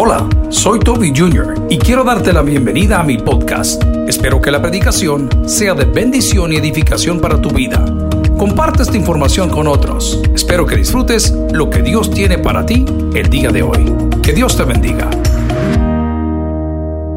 Hola, 0.00 0.28
soy 0.48 0.78
Toby 0.78 1.12
Jr. 1.12 1.66
y 1.68 1.76
quiero 1.76 2.04
darte 2.04 2.32
la 2.32 2.42
bienvenida 2.42 3.00
a 3.00 3.02
mi 3.02 3.18
podcast. 3.18 3.82
Espero 4.06 4.40
que 4.40 4.52
la 4.52 4.62
predicación 4.62 5.28
sea 5.48 5.74
de 5.74 5.86
bendición 5.86 6.52
y 6.52 6.56
edificación 6.56 7.20
para 7.20 7.42
tu 7.42 7.50
vida. 7.50 7.84
Comparte 8.38 8.84
esta 8.84 8.96
información 8.96 9.50
con 9.50 9.66
otros. 9.66 10.22
Espero 10.32 10.64
que 10.66 10.76
disfrutes 10.76 11.32
lo 11.50 11.68
que 11.68 11.82
Dios 11.82 12.12
tiene 12.12 12.38
para 12.38 12.64
ti 12.64 12.84
el 13.12 13.28
día 13.28 13.50
de 13.50 13.62
hoy. 13.62 13.92
Que 14.22 14.32
Dios 14.32 14.56
te 14.56 14.62
bendiga. 14.62 15.10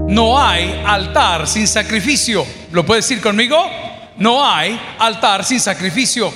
No 0.07 0.39
hay 0.39 0.81
altar 0.83 1.47
sin 1.47 1.67
sacrificio. 1.67 2.43
¿Lo 2.71 2.83
puedes 2.83 3.07
decir 3.07 3.21
conmigo? 3.21 3.63
No 4.17 4.43
hay 4.43 4.81
altar 4.97 5.43
sin 5.43 5.59
sacrificio. 5.59 6.33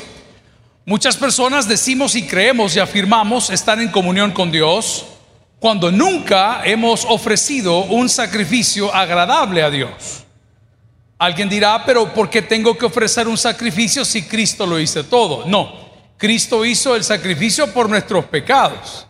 Muchas 0.86 1.18
personas 1.18 1.68
decimos 1.68 2.16
y 2.16 2.28
creemos 2.28 2.76
y 2.76 2.80
afirmamos 2.80 3.50
estar 3.50 3.80
en 3.80 3.90
comunión 3.90 4.30
con 4.30 4.52
Dios 4.52 5.08
cuando 5.66 5.92
nunca 5.92 6.62
hemos 6.64 7.06
ofrecido 7.06 7.86
un 7.86 8.08
sacrificio 8.08 8.94
agradable 8.94 9.64
a 9.64 9.72
Dios. 9.72 10.24
Alguien 11.18 11.50
dirá, 11.50 11.84
pero 11.84 12.14
¿por 12.14 12.30
qué 12.30 12.44
tengo 12.44 12.78
que 12.78 12.86
ofrecer 12.86 13.28
un 13.28 13.36
sacrificio 13.36 14.06
si 14.06 14.22
Cristo 14.22 14.68
lo 14.68 14.80
hizo 14.80 15.04
todo? 15.06 15.48
No, 15.48 15.74
Cristo 16.18 16.64
hizo 16.66 16.96
el 16.96 17.04
sacrificio 17.04 17.74
por 17.74 17.90
nuestros 17.90 18.26
pecados. 18.26 19.08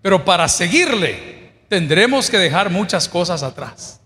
Pero 0.00 0.24
para 0.24 0.48
seguirle 0.48 1.52
tendremos 1.68 2.30
que 2.30 2.38
dejar 2.38 2.70
muchas 2.70 3.06
cosas 3.06 3.42
atrás. 3.42 4.00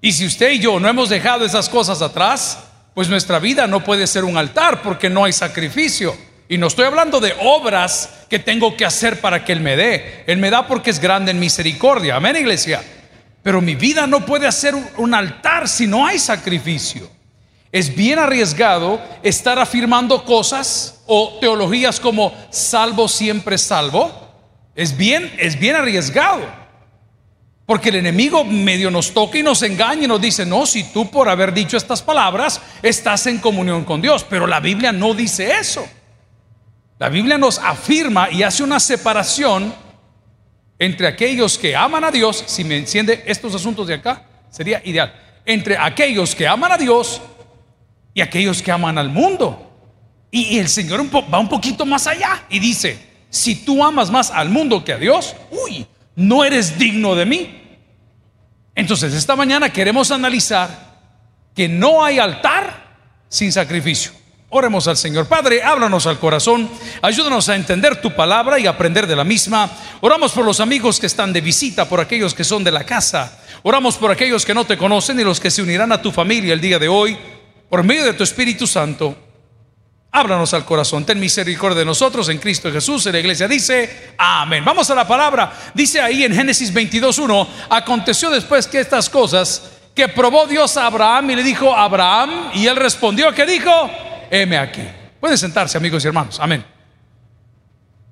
Y 0.00 0.10
si 0.12 0.24
usted 0.24 0.52
y 0.52 0.58
yo 0.58 0.80
no 0.80 0.88
hemos 0.88 1.10
dejado 1.10 1.44
esas 1.44 1.68
cosas 1.68 2.00
atrás, 2.00 2.60
pues 2.94 3.10
nuestra 3.10 3.40
vida 3.40 3.66
no 3.66 3.84
puede 3.84 4.06
ser 4.06 4.24
un 4.24 4.38
altar 4.38 4.80
porque 4.80 5.10
no 5.10 5.22
hay 5.22 5.34
sacrificio. 5.34 6.16
Y 6.50 6.58
no 6.58 6.66
estoy 6.66 6.84
hablando 6.84 7.20
de 7.20 7.32
obras 7.42 8.24
que 8.28 8.40
tengo 8.40 8.76
que 8.76 8.84
hacer 8.84 9.20
para 9.20 9.44
que 9.44 9.52
Él 9.52 9.60
me 9.60 9.76
dé. 9.76 10.24
Él 10.26 10.38
me 10.38 10.50
da 10.50 10.66
porque 10.66 10.90
es 10.90 10.98
grande 10.98 11.30
en 11.30 11.38
misericordia. 11.38 12.16
Amén, 12.16 12.34
iglesia. 12.34 12.82
Pero 13.40 13.60
mi 13.60 13.76
vida 13.76 14.04
no 14.08 14.26
puede 14.26 14.50
ser 14.50 14.74
un 14.74 15.14
altar 15.14 15.68
si 15.68 15.86
no 15.86 16.04
hay 16.04 16.18
sacrificio. 16.18 17.08
Es 17.70 17.94
bien 17.94 18.18
arriesgado 18.18 19.00
estar 19.22 19.60
afirmando 19.60 20.24
cosas 20.24 21.02
o 21.06 21.38
teologías 21.40 22.00
como 22.00 22.34
salvo 22.50 23.06
siempre 23.06 23.56
salvo. 23.56 24.10
Es 24.74 24.96
bien, 24.96 25.32
es 25.38 25.56
bien 25.56 25.76
arriesgado. 25.76 26.42
Porque 27.64 27.90
el 27.90 27.94
enemigo 27.94 28.44
medio 28.44 28.90
nos 28.90 29.14
toca 29.14 29.38
y 29.38 29.44
nos 29.44 29.62
engaña 29.62 30.02
y 30.02 30.08
nos 30.08 30.20
dice, 30.20 30.44
no, 30.44 30.66
si 30.66 30.82
tú 30.82 31.08
por 31.12 31.28
haber 31.28 31.54
dicho 31.54 31.76
estas 31.76 32.02
palabras 32.02 32.60
estás 32.82 33.28
en 33.28 33.38
comunión 33.38 33.84
con 33.84 34.02
Dios. 34.02 34.26
Pero 34.28 34.48
la 34.48 34.58
Biblia 34.58 34.90
no 34.90 35.14
dice 35.14 35.52
eso. 35.52 35.88
La 37.00 37.08
Biblia 37.08 37.38
nos 37.38 37.58
afirma 37.58 38.30
y 38.30 38.42
hace 38.42 38.62
una 38.62 38.78
separación 38.78 39.74
entre 40.78 41.06
aquellos 41.06 41.56
que 41.56 41.74
aman 41.74 42.04
a 42.04 42.10
Dios, 42.10 42.44
si 42.46 42.62
me 42.62 42.76
enciende 42.76 43.24
estos 43.26 43.54
asuntos 43.54 43.86
de 43.86 43.94
acá, 43.94 44.26
sería 44.50 44.82
ideal, 44.84 45.10
entre 45.46 45.78
aquellos 45.78 46.34
que 46.34 46.46
aman 46.46 46.72
a 46.72 46.76
Dios 46.76 47.22
y 48.12 48.20
aquellos 48.20 48.60
que 48.60 48.70
aman 48.70 48.98
al 48.98 49.08
mundo. 49.08 49.66
Y, 50.30 50.58
el 50.58 50.68
Señor 50.68 51.02
va 51.32 51.38
un 51.38 51.48
poquito 51.48 51.86
más 51.86 52.06
allá 52.06 52.44
y 52.50 52.58
dice, 52.58 52.98
si 53.30 53.64
tú 53.64 53.82
amas 53.82 54.10
más 54.10 54.30
al 54.30 54.50
mundo 54.50 54.84
que 54.84 54.92
a 54.92 54.98
Dios, 54.98 55.34
uy, 55.50 55.86
no 56.16 56.44
eres 56.44 56.78
digno 56.78 57.14
de 57.14 57.24
mí. 57.24 57.62
Entonces, 58.74 59.14
esta 59.14 59.34
mañana 59.36 59.72
queremos 59.72 60.10
analizar 60.10 60.68
que 61.56 61.66
no 61.66 62.04
hay 62.04 62.18
altar 62.18 62.94
sin 63.30 63.50
sacrificio. 63.50 64.19
Oremos 64.52 64.88
al 64.88 64.96
Señor. 64.96 65.26
Padre, 65.26 65.62
háblanos 65.62 66.06
al 66.06 66.18
corazón, 66.18 66.68
ayúdanos 67.02 67.48
a 67.48 67.54
entender 67.54 68.00
tu 68.00 68.12
palabra 68.16 68.58
y 68.58 68.66
aprender 68.66 69.06
de 69.06 69.14
la 69.14 69.22
misma. 69.22 69.70
Oramos 70.00 70.32
por 70.32 70.44
los 70.44 70.58
amigos 70.58 70.98
que 70.98 71.06
están 71.06 71.32
de 71.32 71.40
visita, 71.40 71.88
por 71.88 72.00
aquellos 72.00 72.34
que 72.34 72.42
son 72.42 72.64
de 72.64 72.72
la 72.72 72.82
casa. 72.82 73.38
Oramos 73.62 73.96
por 73.96 74.10
aquellos 74.10 74.44
que 74.44 74.52
no 74.52 74.64
te 74.64 74.76
conocen 74.76 75.20
y 75.20 75.22
los 75.22 75.38
que 75.38 75.52
se 75.52 75.62
unirán 75.62 75.92
a 75.92 76.02
tu 76.02 76.10
familia 76.10 76.52
el 76.52 76.60
día 76.60 76.80
de 76.80 76.88
hoy, 76.88 77.16
por 77.68 77.84
medio 77.84 78.04
de 78.04 78.12
tu 78.14 78.24
Espíritu 78.24 78.66
Santo. 78.66 79.16
Háblanos 80.10 80.52
al 80.52 80.64
corazón, 80.64 81.06
ten 81.06 81.20
misericordia 81.20 81.78
de 81.78 81.84
nosotros 81.84 82.28
en 82.28 82.38
Cristo 82.38 82.72
Jesús. 82.72 83.06
En 83.06 83.12
la 83.12 83.20
iglesia 83.20 83.46
dice, 83.46 84.14
amén. 84.18 84.64
Vamos 84.64 84.90
a 84.90 84.96
la 84.96 85.06
palabra. 85.06 85.52
Dice 85.74 86.00
ahí 86.00 86.24
en 86.24 86.34
Génesis 86.34 86.74
22.1, 86.74 87.46
aconteció 87.68 88.30
después 88.30 88.66
que 88.66 88.80
estas 88.80 89.08
cosas 89.08 89.70
que 89.94 90.08
probó 90.08 90.48
Dios 90.48 90.76
a 90.76 90.86
Abraham 90.86 91.30
y 91.30 91.36
le 91.36 91.44
dijo 91.44 91.72
Abraham, 91.72 92.50
y 92.54 92.66
él 92.66 92.74
respondió, 92.74 93.32
¿qué 93.32 93.46
dijo? 93.46 94.09
Heme 94.30 94.56
aquí. 94.56 94.82
Pueden 95.20 95.36
sentarse 95.36 95.76
amigos 95.76 96.04
y 96.04 96.08
hermanos, 96.08 96.38
amén. 96.40 96.64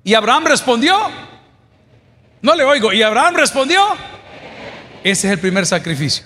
Y 0.03 0.13
Abraham 0.13 0.45
respondió, 0.45 0.97
no 2.41 2.55
le 2.55 2.63
oigo, 2.63 2.93
y 2.93 3.01
Abraham 3.01 3.35
respondió, 3.35 3.81
ese 5.03 5.27
es 5.27 5.33
el 5.33 5.39
primer 5.39 5.65
sacrificio. 5.65 6.25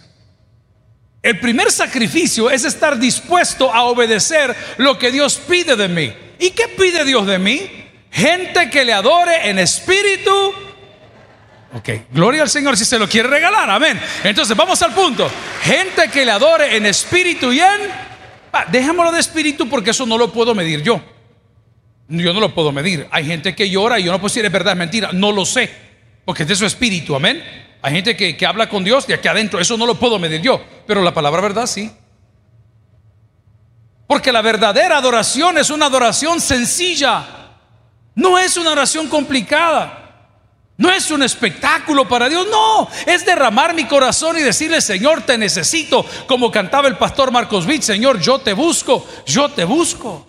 El 1.21 1.39
primer 1.39 1.71
sacrificio 1.71 2.49
es 2.49 2.65
estar 2.65 2.99
dispuesto 2.99 3.73
a 3.73 3.83
obedecer 3.83 4.53
lo 4.77 4.99
que 4.99 5.09
Dios 5.09 5.37
pide 5.37 5.75
de 5.77 5.87
mí. 5.87 6.13
¿Y 6.37 6.51
qué 6.51 6.67
pide 6.67 7.05
Dios 7.05 7.25
de 7.25 7.39
mí? 7.39 7.87
Gente 8.11 8.69
que 8.69 8.83
le 8.83 8.91
adore 8.91 9.49
en 9.49 9.57
espíritu. 9.57 10.53
Ok, 11.75 11.89
gloria 12.11 12.41
al 12.41 12.49
Señor 12.49 12.77
si 12.77 12.83
se 12.83 12.99
lo 12.99 13.07
quiere 13.07 13.29
regalar, 13.29 13.69
amén. 13.69 13.99
Entonces 14.23 14.55
vamos 14.55 14.81
al 14.81 14.93
punto. 14.93 15.31
Gente 15.63 16.09
que 16.09 16.25
le 16.25 16.31
adore 16.31 16.75
en 16.75 16.85
espíritu 16.85 17.53
y 17.53 17.61
en... 17.61 18.12
Ah, 18.55 18.67
dejémoslo 18.71 19.11
de 19.11 19.19
espíritu 19.19 19.67
porque 19.67 19.89
eso 19.89 20.05
no 20.05 20.15
lo 20.15 20.31
puedo 20.31 20.53
medir 20.53 20.83
yo. 20.83 21.01
Yo 22.07 22.33
no 22.33 22.39
lo 22.39 22.53
puedo 22.53 22.71
medir. 22.71 23.07
Hay 23.09 23.25
gente 23.25 23.55
que 23.55 23.67
llora 23.67 23.99
y 23.99 24.03
yo 24.03 24.11
no 24.11 24.19
puedo 24.19 24.29
decir 24.29 24.45
es 24.45 24.51
verdad, 24.51 24.73
es 24.73 24.77
mentira. 24.77 25.09
No 25.11 25.31
lo 25.31 25.43
sé, 25.43 25.71
porque 26.23 26.43
es 26.43 26.49
de 26.49 26.55
su 26.55 26.65
espíritu, 26.65 27.15
amén. 27.15 27.43
Hay 27.81 27.93
gente 27.93 28.15
que, 28.15 28.45
habla 28.45 28.69
con 28.69 28.83
Dios 28.83 29.07
de 29.07 29.15
aquí 29.15 29.27
adentro, 29.27 29.59
eso 29.59 29.75
no 29.75 29.85
lo 29.85 29.95
puedo 29.95 30.17
medir 30.19 30.39
yo, 30.41 30.63
pero 30.85 31.01
la 31.01 31.13
palabra 31.13 31.41
verdad 31.41 31.65
sí. 31.65 31.91
Porque 34.07 34.31
la 34.31 34.41
verdadera 34.41 34.97
adoración 34.97 35.57
es 35.57 35.69
una 35.71 35.87
adoración 35.87 36.39
sencilla, 36.39 37.25
no 38.15 38.37
es 38.37 38.55
una 38.55 38.71
oración 38.71 39.09
complicada. 39.09 40.02
No 40.75 40.91
es 40.91 41.11
un 41.11 41.21
espectáculo 41.21 42.07
para 42.07 42.27
Dios, 42.27 42.47
no, 42.49 42.87
es 43.05 43.25
derramar 43.25 43.75
mi 43.75 43.85
corazón 43.85 44.37
y 44.37 44.41
decirle, 44.41 44.81
Señor, 44.81 45.21
te 45.21 45.37
necesito, 45.37 46.03
como 46.27 46.51
cantaba 46.51 46.87
el 46.87 46.97
pastor 46.97 47.31
Marcos 47.31 47.67
Witt, 47.67 47.83
Señor, 47.83 48.19
yo 48.19 48.39
te 48.39 48.53
busco, 48.53 49.05
yo 49.25 49.49
te 49.49 49.65
busco, 49.65 50.25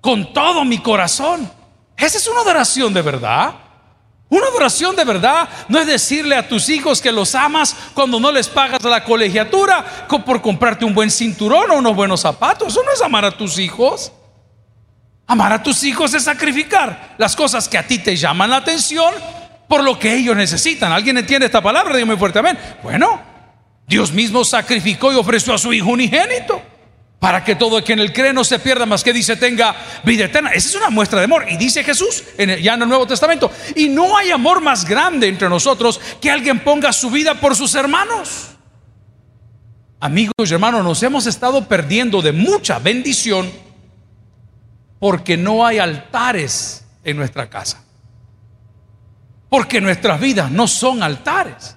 con 0.00 0.32
todo 0.32 0.64
mi 0.64 0.78
corazón. 0.78 1.50
Esa 1.96 2.16
es 2.16 2.26
una 2.26 2.40
adoración 2.40 2.94
de 2.94 3.02
verdad. 3.02 3.54
Una 4.30 4.46
adoración 4.46 4.96
de 4.96 5.04
verdad 5.04 5.48
no 5.68 5.78
es 5.78 5.86
decirle 5.86 6.34
a 6.34 6.48
tus 6.48 6.68
hijos 6.70 7.00
que 7.00 7.12
los 7.12 7.34
amas 7.34 7.76
cuando 7.92 8.18
no 8.18 8.32
les 8.32 8.48
pagas 8.48 8.82
la 8.82 9.04
colegiatura 9.04 9.84
por 10.24 10.40
comprarte 10.40 10.84
un 10.84 10.94
buen 10.94 11.10
cinturón 11.10 11.70
o 11.70 11.74
unos 11.74 11.94
buenos 11.94 12.22
zapatos. 12.22 12.68
Eso 12.68 12.82
no 12.82 12.90
es 12.90 13.02
amar 13.02 13.26
a 13.26 13.36
tus 13.36 13.58
hijos. 13.58 14.10
Amar 15.26 15.52
a 15.52 15.62
tus 15.62 15.84
hijos 15.84 16.14
es 16.14 16.24
sacrificar 16.24 17.14
las 17.18 17.36
cosas 17.36 17.68
que 17.68 17.78
a 17.78 17.86
ti 17.86 17.98
te 17.98 18.16
llaman 18.16 18.50
la 18.50 18.56
atención 18.56 19.14
por 19.74 19.82
lo 19.82 19.98
que 19.98 20.14
ellos 20.14 20.36
necesitan. 20.36 20.92
¿Alguien 20.92 21.18
entiende 21.18 21.46
esta 21.46 21.60
palabra? 21.60 21.96
Dígame 21.96 22.16
fuerte 22.16 22.38
amén. 22.38 22.56
Bueno, 22.80 23.20
Dios 23.88 24.12
mismo 24.12 24.44
sacrificó 24.44 25.12
y 25.12 25.16
ofreció 25.16 25.52
a 25.52 25.58
su 25.58 25.72
Hijo 25.72 25.90
unigénito 25.90 26.62
para 27.18 27.42
que 27.42 27.56
todo 27.56 27.78
el 27.78 27.82
que 27.82 27.94
en 27.94 27.98
él 27.98 28.12
cree 28.12 28.32
no 28.32 28.44
se 28.44 28.60
pierda 28.60 28.86
más 28.86 29.02
que 29.02 29.12
dice 29.12 29.34
tenga 29.34 29.74
vida 30.04 30.26
eterna. 30.26 30.50
Esa 30.50 30.68
es 30.68 30.74
una 30.76 30.90
muestra 30.90 31.18
de 31.18 31.24
amor. 31.24 31.46
Y 31.50 31.56
dice 31.56 31.82
Jesús 31.82 32.22
en 32.38 32.56
ya 32.62 32.74
en 32.74 32.82
el 32.82 32.88
Nuevo 32.88 33.04
Testamento. 33.04 33.50
Y 33.74 33.88
no 33.88 34.16
hay 34.16 34.30
amor 34.30 34.60
más 34.60 34.84
grande 34.84 35.26
entre 35.26 35.48
nosotros 35.48 36.00
que 36.20 36.30
alguien 36.30 36.60
ponga 36.60 36.92
su 36.92 37.10
vida 37.10 37.40
por 37.40 37.56
sus 37.56 37.74
hermanos. 37.74 38.50
Amigos 39.98 40.34
y 40.38 40.54
hermanos, 40.54 40.84
nos 40.84 41.02
hemos 41.02 41.26
estado 41.26 41.66
perdiendo 41.66 42.22
de 42.22 42.30
mucha 42.30 42.78
bendición 42.78 43.50
porque 45.00 45.36
no 45.36 45.66
hay 45.66 45.80
altares 45.80 46.84
en 47.02 47.16
nuestra 47.16 47.50
casa. 47.50 47.83
Porque 49.54 49.80
nuestras 49.80 50.18
vidas 50.18 50.50
no 50.50 50.66
son 50.66 51.00
altares. 51.00 51.76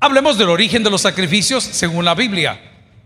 Hablemos 0.00 0.38
del 0.38 0.48
origen 0.48 0.82
de 0.82 0.88
los 0.88 1.02
sacrificios 1.02 1.62
según 1.62 2.06
la 2.06 2.14
Biblia. 2.14 2.58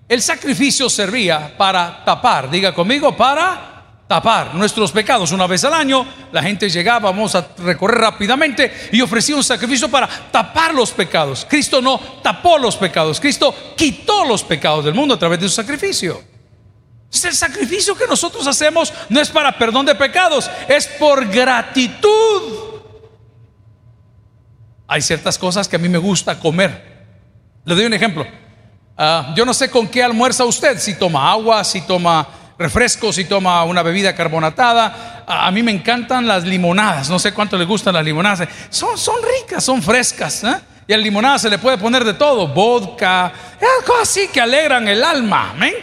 El 0.08 0.22
sacrificio 0.22 0.88
servía 0.88 1.56
para 1.58 2.04
tapar, 2.04 2.48
diga 2.48 2.72
conmigo, 2.72 3.16
para 3.16 4.04
tapar 4.06 4.54
nuestros 4.54 4.92
pecados. 4.92 5.32
Una 5.32 5.48
vez 5.48 5.64
al 5.64 5.74
año 5.74 6.06
la 6.30 6.40
gente 6.40 6.70
llegaba, 6.70 7.10
vamos 7.10 7.34
a 7.34 7.48
recorrer 7.58 7.98
rápidamente, 7.98 8.90
y 8.92 9.00
ofrecía 9.00 9.34
un 9.34 9.42
sacrificio 9.42 9.90
para 9.90 10.06
tapar 10.06 10.72
los 10.72 10.92
pecados. 10.92 11.44
Cristo 11.50 11.82
no 11.82 11.98
tapó 12.22 12.58
los 12.58 12.76
pecados, 12.76 13.18
Cristo 13.18 13.52
quitó 13.76 14.24
los 14.24 14.44
pecados 14.44 14.84
del 14.84 14.94
mundo 14.94 15.14
a 15.14 15.18
través 15.18 15.40
de 15.40 15.48
su 15.48 15.56
sacrificio. 15.56 16.22
El 17.10 17.34
sacrificio 17.34 17.96
que 17.96 18.06
nosotros 18.06 18.46
hacemos 18.46 18.92
no 19.08 19.18
es 19.18 19.30
para 19.30 19.58
perdón 19.58 19.84
de 19.84 19.96
pecados, 19.96 20.48
es 20.68 20.86
por 20.86 21.26
gratitud. 21.26 22.67
Hay 24.88 25.02
ciertas 25.02 25.38
cosas 25.38 25.68
que 25.68 25.76
a 25.76 25.78
mí 25.78 25.88
me 25.88 25.98
gusta 25.98 26.40
comer. 26.40 26.98
Le 27.64 27.74
doy 27.74 27.84
un 27.84 27.92
ejemplo. 27.92 28.26
Ah, 28.96 29.32
yo 29.36 29.44
no 29.44 29.54
sé 29.54 29.70
con 29.70 29.86
qué 29.86 30.02
almuerza 30.02 30.44
usted, 30.44 30.78
si 30.78 30.94
toma 30.94 31.30
agua, 31.30 31.62
si 31.62 31.82
toma 31.82 32.26
refresco, 32.58 33.12
si 33.12 33.26
toma 33.26 33.62
una 33.64 33.82
bebida 33.82 34.14
carbonatada. 34.14 35.24
A, 35.26 35.50
mí 35.50 35.62
me 35.62 35.70
encantan 35.70 36.26
las 36.26 36.44
limonadas, 36.44 37.10
no 37.10 37.18
sé 37.18 37.32
cuánto 37.32 37.56
le 37.56 37.66
gustan 37.66 37.94
las 37.94 38.04
limonadas. 38.04 38.48
Son, 38.70 38.96
son 38.98 39.16
vodka, 39.20 39.60
son 39.60 39.82
frescas. 39.82 40.42
¿eh? 40.44 40.56
Y 40.86 40.92
a 40.92 40.96
la 40.96 41.02
limonada 41.02 41.38
se 41.38 41.50
le 41.50 41.58
puede 41.58 41.78
poner 41.78 42.04
de 42.04 42.14
todo, 42.14 42.48
vodka, 42.48 43.32
cosas 43.86 44.02
así 44.02 44.28
que 44.28 44.40
alegran 44.40 44.88
el 44.88 45.04
alma. 45.04 45.50
¿amén? 45.50 45.74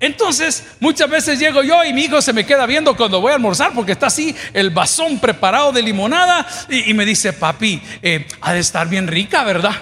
Entonces, 0.00 0.76
muchas 0.78 1.10
veces 1.10 1.38
llego 1.38 1.62
yo 1.62 1.84
y 1.84 1.92
mi 1.92 2.02
hijo 2.04 2.22
se 2.22 2.32
me 2.32 2.46
queda 2.46 2.66
viendo 2.66 2.96
cuando 2.96 3.20
voy 3.20 3.32
a 3.32 3.34
almorzar 3.34 3.72
porque 3.74 3.92
está 3.92 4.06
así 4.06 4.34
el 4.52 4.70
vasón 4.70 5.18
preparado 5.18 5.72
de 5.72 5.82
limonada 5.82 6.46
y, 6.68 6.94
me 6.94 7.04
dice, 7.04 7.32
papi, 7.32 7.82
eh, 8.02 8.26
ha 8.40 8.52
de 8.52 8.60
estar 8.60 8.88
bien 8.88 9.08
rica, 9.08 9.42
¿verdad? 9.42 9.74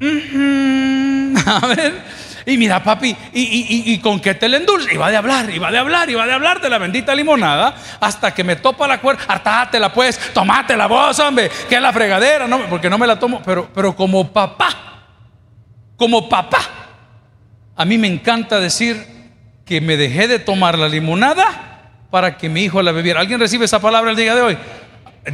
A 1.46 1.66
ver. 1.66 2.24
Y 2.46 2.58
mira, 2.58 2.82
papi, 2.82 3.16
y, 3.32 3.98
con 3.98 4.20
qué 4.20 4.34
te 4.34 4.48
le 4.48 4.58
endulce. 4.58 4.92
Y 4.92 4.96
va 4.98 5.10
de 5.10 5.16
hablar, 5.16 5.48
y 5.48 5.58
va 5.58 5.70
de 5.70 5.78
hablar, 5.78 6.10
y 6.10 6.14
va 6.14 6.26
de 6.26 6.32
hablar 6.34 6.60
de 6.60 6.68
la 6.68 6.76
bendita 6.76 7.14
limonada 7.14 7.74
hasta 8.00 8.34
que 8.34 8.44
me 8.44 8.56
topa 8.56 8.86
la 8.86 9.00
cuerda. 9.00 9.22
Hartátela, 9.26 9.92
pues, 9.92 10.18
tomátela 10.34 10.86
vos, 10.86 11.18
hombre, 11.20 11.50
que 11.68 11.76
es 11.76 11.80
la 11.80 11.92
fregadera, 11.92 12.46
no, 12.46 12.68
porque 12.68 12.90
no 12.90 12.98
me 12.98 13.06
la 13.06 13.18
tomo. 13.18 13.40
Pero, 13.42 13.70
pero 13.74 13.96
como 13.96 14.30
papá, 14.30 14.68
como 15.96 16.28
papá, 16.28 16.60
a 17.76 17.84
mí 17.84 17.98
me 17.98 18.06
encanta 18.06 18.60
decir 18.60 19.04
que 19.64 19.80
me 19.80 19.96
dejé 19.96 20.28
de 20.28 20.38
tomar 20.38 20.78
la 20.78 20.88
limonada 20.88 22.06
para 22.10 22.36
que 22.36 22.48
mi 22.48 22.62
hijo 22.62 22.82
la 22.82 22.92
bebiera. 22.92 23.20
¿Alguien 23.20 23.40
recibe 23.40 23.64
esa 23.64 23.80
palabra 23.80 24.10
el 24.10 24.16
día 24.16 24.34
de 24.34 24.42
hoy? 24.42 24.58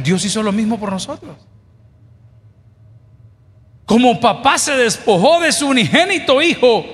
Dios 0.03 0.23
hizo 0.25 0.41
lo 0.41 0.51
mismo 0.51 0.79
por 0.79 0.91
nosotros. 0.91 1.35
Como 3.85 4.19
papá 4.19 4.57
se 4.57 4.75
despojó 4.75 5.39
de 5.41 5.51
su 5.51 5.67
unigénito 5.67 6.41
hijo 6.41 6.85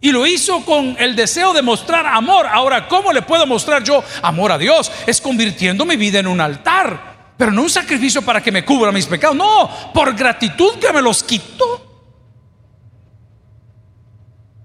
y 0.00 0.12
lo 0.12 0.26
hizo 0.26 0.64
con 0.64 0.96
el 0.98 1.14
deseo 1.14 1.52
de 1.52 1.62
mostrar 1.62 2.06
amor. 2.06 2.46
Ahora, 2.46 2.88
¿cómo 2.88 3.12
le 3.12 3.22
puedo 3.22 3.46
mostrar 3.46 3.82
yo 3.84 4.02
amor 4.22 4.52
a 4.52 4.58
Dios? 4.58 4.90
Es 5.06 5.20
convirtiendo 5.20 5.84
mi 5.84 5.96
vida 5.96 6.18
en 6.18 6.26
un 6.26 6.40
altar. 6.40 7.32
Pero 7.36 7.52
no 7.52 7.62
un 7.62 7.70
sacrificio 7.70 8.22
para 8.22 8.42
que 8.42 8.52
me 8.52 8.64
cubra 8.64 8.92
mis 8.92 9.06
pecados. 9.06 9.36
No, 9.36 9.70
por 9.92 10.14
gratitud 10.14 10.74
que 10.74 10.92
me 10.92 11.02
los 11.02 11.22
quitó. 11.22 11.83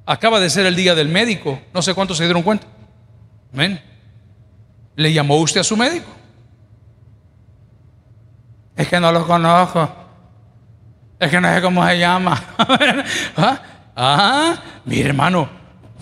Acaba 0.10 0.40
de 0.40 0.50
ser 0.50 0.66
el 0.66 0.76
día 0.76 0.96
del 0.96 1.08
médico. 1.08 1.62
No 1.72 1.84
sé 1.84 1.94
cuántos 1.94 2.18
se 2.18 2.24
dieron 2.24 2.42
cuenta. 2.42 2.66
Amén. 3.54 3.80
¿Le 4.96 5.14
llamó 5.14 5.36
usted 5.36 5.62
a 5.62 5.64
su 5.64 5.78
médico? 5.78 6.08
Es 8.76 8.88
que 8.88 9.00
no 9.00 9.12
lo 9.12 9.28
conozco. 9.28 9.88
Es 11.20 11.30
que 11.30 11.40
no 11.40 11.54
sé 11.54 11.62
cómo 11.62 11.86
se 11.86 12.00
llama. 12.00 12.44
¿Ah? 13.38 13.62
¿Ah? 13.96 14.64
Hermano, 14.90 15.48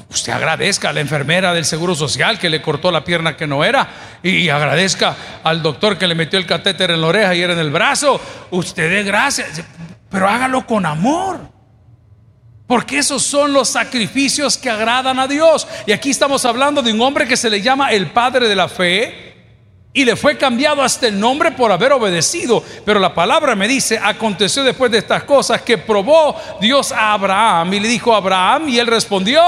usted 0.09 0.31
agradezca 0.31 0.92
a 0.92 0.94
la 0.94 1.01
enfermera 1.01 1.54
del 1.54 1.65
Seguro 1.65 1.94
Social 1.94 2.39
que 2.39 2.50
le 2.50 2.62
cortó 2.62 2.92
la 2.92 3.04
pierna 3.04 3.36
que 3.36 3.45
no 3.45 3.65
era 3.65 3.89
y 4.24 4.48
agradezca 4.48 5.18
al 5.44 5.62
doctor 5.62 5.98
que 5.98 6.07
le 6.07 6.15
metió 6.15 6.39
el 6.39 6.45
catéter 6.45 6.92
en 6.92 7.01
la 7.01 7.07
oreja 7.07 7.36
y 7.36 7.42
era 7.42 7.51
en 7.51 7.59
el 7.59 7.71
brazo. 7.71 8.21
Usted 8.51 8.89
dé 8.89 9.04
gracias, 9.04 9.62
pero 10.09 10.30
hágalo 10.30 10.65
con 10.65 10.86
amor. 10.86 11.56
Porque 12.68 12.98
esos 12.98 13.24
son 13.24 13.54
los 13.54 13.69
sacrificios 13.69 14.58
que 14.58 14.69
agradan 14.69 15.19
a 15.19 15.28
Dios. 15.28 15.66
Y 15.86 15.94
aquí 15.94 16.10
estamos 16.10 16.44
hablando 16.44 16.81
de 16.81 16.92
un 16.92 17.02
hombre 17.02 17.25
que 17.25 17.38
se 17.38 17.50
le 17.50 17.62
llama 17.62 17.94
el 17.94 18.12
padre 18.12 18.50
de 18.50 18.56
la 18.56 18.68
fe, 18.68 19.26
y 19.97 20.05
le 20.05 20.15
fue 20.15 20.38
cambiado 20.38 20.83
hasta 20.83 21.07
el 21.07 21.19
nombre 21.19 21.53
por 21.53 21.71
haber 21.71 21.91
obedecido. 21.91 22.63
Pero 22.85 22.99
la 22.99 23.15
palabra 23.15 23.55
me 23.55 23.67
dice, 23.67 23.99
aconteció 23.99 24.63
después 24.63 24.91
de 24.91 24.99
estas 24.99 25.23
cosas 25.23 25.63
que 25.63 25.79
probó 25.79 26.35
Dios 26.61 26.91
a 26.91 27.13
Abraham 27.13 27.73
y 27.73 27.79
le 27.79 27.88
dijo 27.88 28.13
a 28.13 28.17
Abraham 28.17 28.69
y 28.69 28.77
él 28.77 28.85
respondió, 28.85 29.41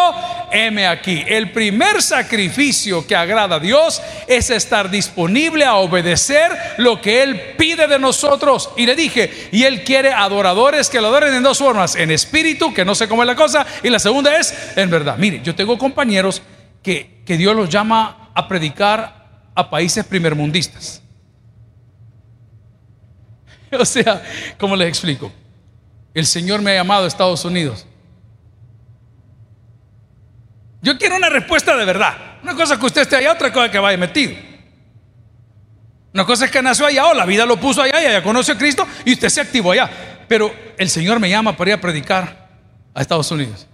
heme 0.52 0.88
aquí. 0.88 1.24
El 1.28 1.52
primer 1.52 2.02
sacrificio 2.02 3.06
que 3.06 3.16
agrada 3.16 3.58
a 3.58 3.60
Dios 3.60 4.02
es 4.26 4.50
estar 4.50 4.90
disponible 4.90 5.66
a 5.66 5.76
obedecer 5.76 6.52
lo 6.78 7.00
que 7.00 7.22
Él 7.22 7.40
pide 7.56 7.86
de 7.86 8.00
nosotros. 8.00 8.72
Y 8.76 8.88
le 8.88 8.96
dije, 8.96 9.50
y 9.52 9.66
Él 9.66 9.84
quiere 9.84 10.12
adoradores 10.12 10.90
que 10.90 11.00
lo 11.00 11.10
adoren 11.10 11.36
en 11.36 11.44
dos 11.44 11.60
formas, 11.60 11.96
en 11.96 12.10
espíritu, 12.10 12.74
que 12.74 12.86
no 12.86 12.96
sé 12.96 13.08
cómo 13.08 13.22
es 13.22 13.28
la 13.28 13.36
cosa, 13.36 13.68
y 13.84 13.90
la 13.92 14.00
segunda 14.00 14.36
es 14.36 14.52
en 14.76 14.90
verdad. 14.90 15.16
Mire, 15.20 15.42
yo 15.44 15.54
tengo 15.54 15.78
compañeros 15.78 16.42
que, 16.82 17.22
que 17.24 17.38
Dios 17.38 17.56
los 17.56 17.70
llama 17.70 18.32
a 18.34 18.48
predicar 18.48 19.19
a 19.60 19.70
países 19.70 20.06
primermundistas. 20.06 21.02
O 23.80 23.86
sea, 23.86 24.24
¿cómo 24.58 24.76
les 24.76 24.88
explico? 24.88 25.32
El 26.14 26.26
Señor 26.26 26.60
me 26.60 26.72
ha 26.72 26.76
llamado 26.76 27.04
a 27.04 27.08
Estados 27.08 27.46
Unidos. 27.46 27.86
Yo 30.82 30.98
quiero 30.98 31.18
una 31.18 31.30
respuesta 31.30 31.76
de 31.78 31.86
verdad. 31.86 32.40
Una 32.42 32.56
cosa 32.56 32.80
que 32.80 32.86
usted 32.86 33.02
esté 33.02 33.18
allá, 33.18 33.34
otra 33.34 33.54
cosa 33.54 33.70
que 33.70 33.78
vaya 33.78 33.98
metido. 33.98 34.34
Una 36.14 36.26
cosa 36.26 36.46
es 36.46 36.52
que 36.52 36.62
nació 36.62 36.86
allá 36.86 37.06
o 37.08 37.14
la 37.14 37.26
vida 37.26 37.46
lo 37.46 37.60
puso 37.60 37.82
allá 37.82 38.02
y 38.02 38.06
allá 38.08 38.24
conoce 38.24 38.54
a 38.54 38.58
Cristo 38.58 38.88
y 39.06 39.14
usted 39.14 39.30
se 39.30 39.42
activó 39.42 39.72
allá. 39.72 39.90
Pero 40.28 40.54
el 40.78 40.90
Señor 40.90 41.20
me 41.20 41.30
llama 41.30 41.56
para 41.56 41.72
ir 41.72 41.76
a 41.76 41.82
predicar 41.82 42.50
a 42.94 43.02
Estados 43.02 43.30
Unidos. 43.32 43.68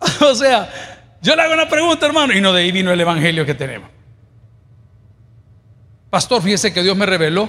O 0.20 0.34
sea, 0.34 0.89
yo 1.22 1.36
le 1.36 1.42
hago 1.42 1.54
una 1.54 1.68
pregunta, 1.68 2.06
hermano, 2.06 2.32
y 2.32 2.40
no 2.40 2.52
de 2.52 2.62
ahí 2.62 2.72
vino 2.72 2.92
el 2.92 3.00
evangelio 3.00 3.44
que 3.44 3.54
tenemos. 3.54 3.90
Pastor, 6.08 6.42
fíjese 6.42 6.72
que 6.72 6.82
Dios 6.82 6.96
me 6.96 7.06
reveló 7.06 7.48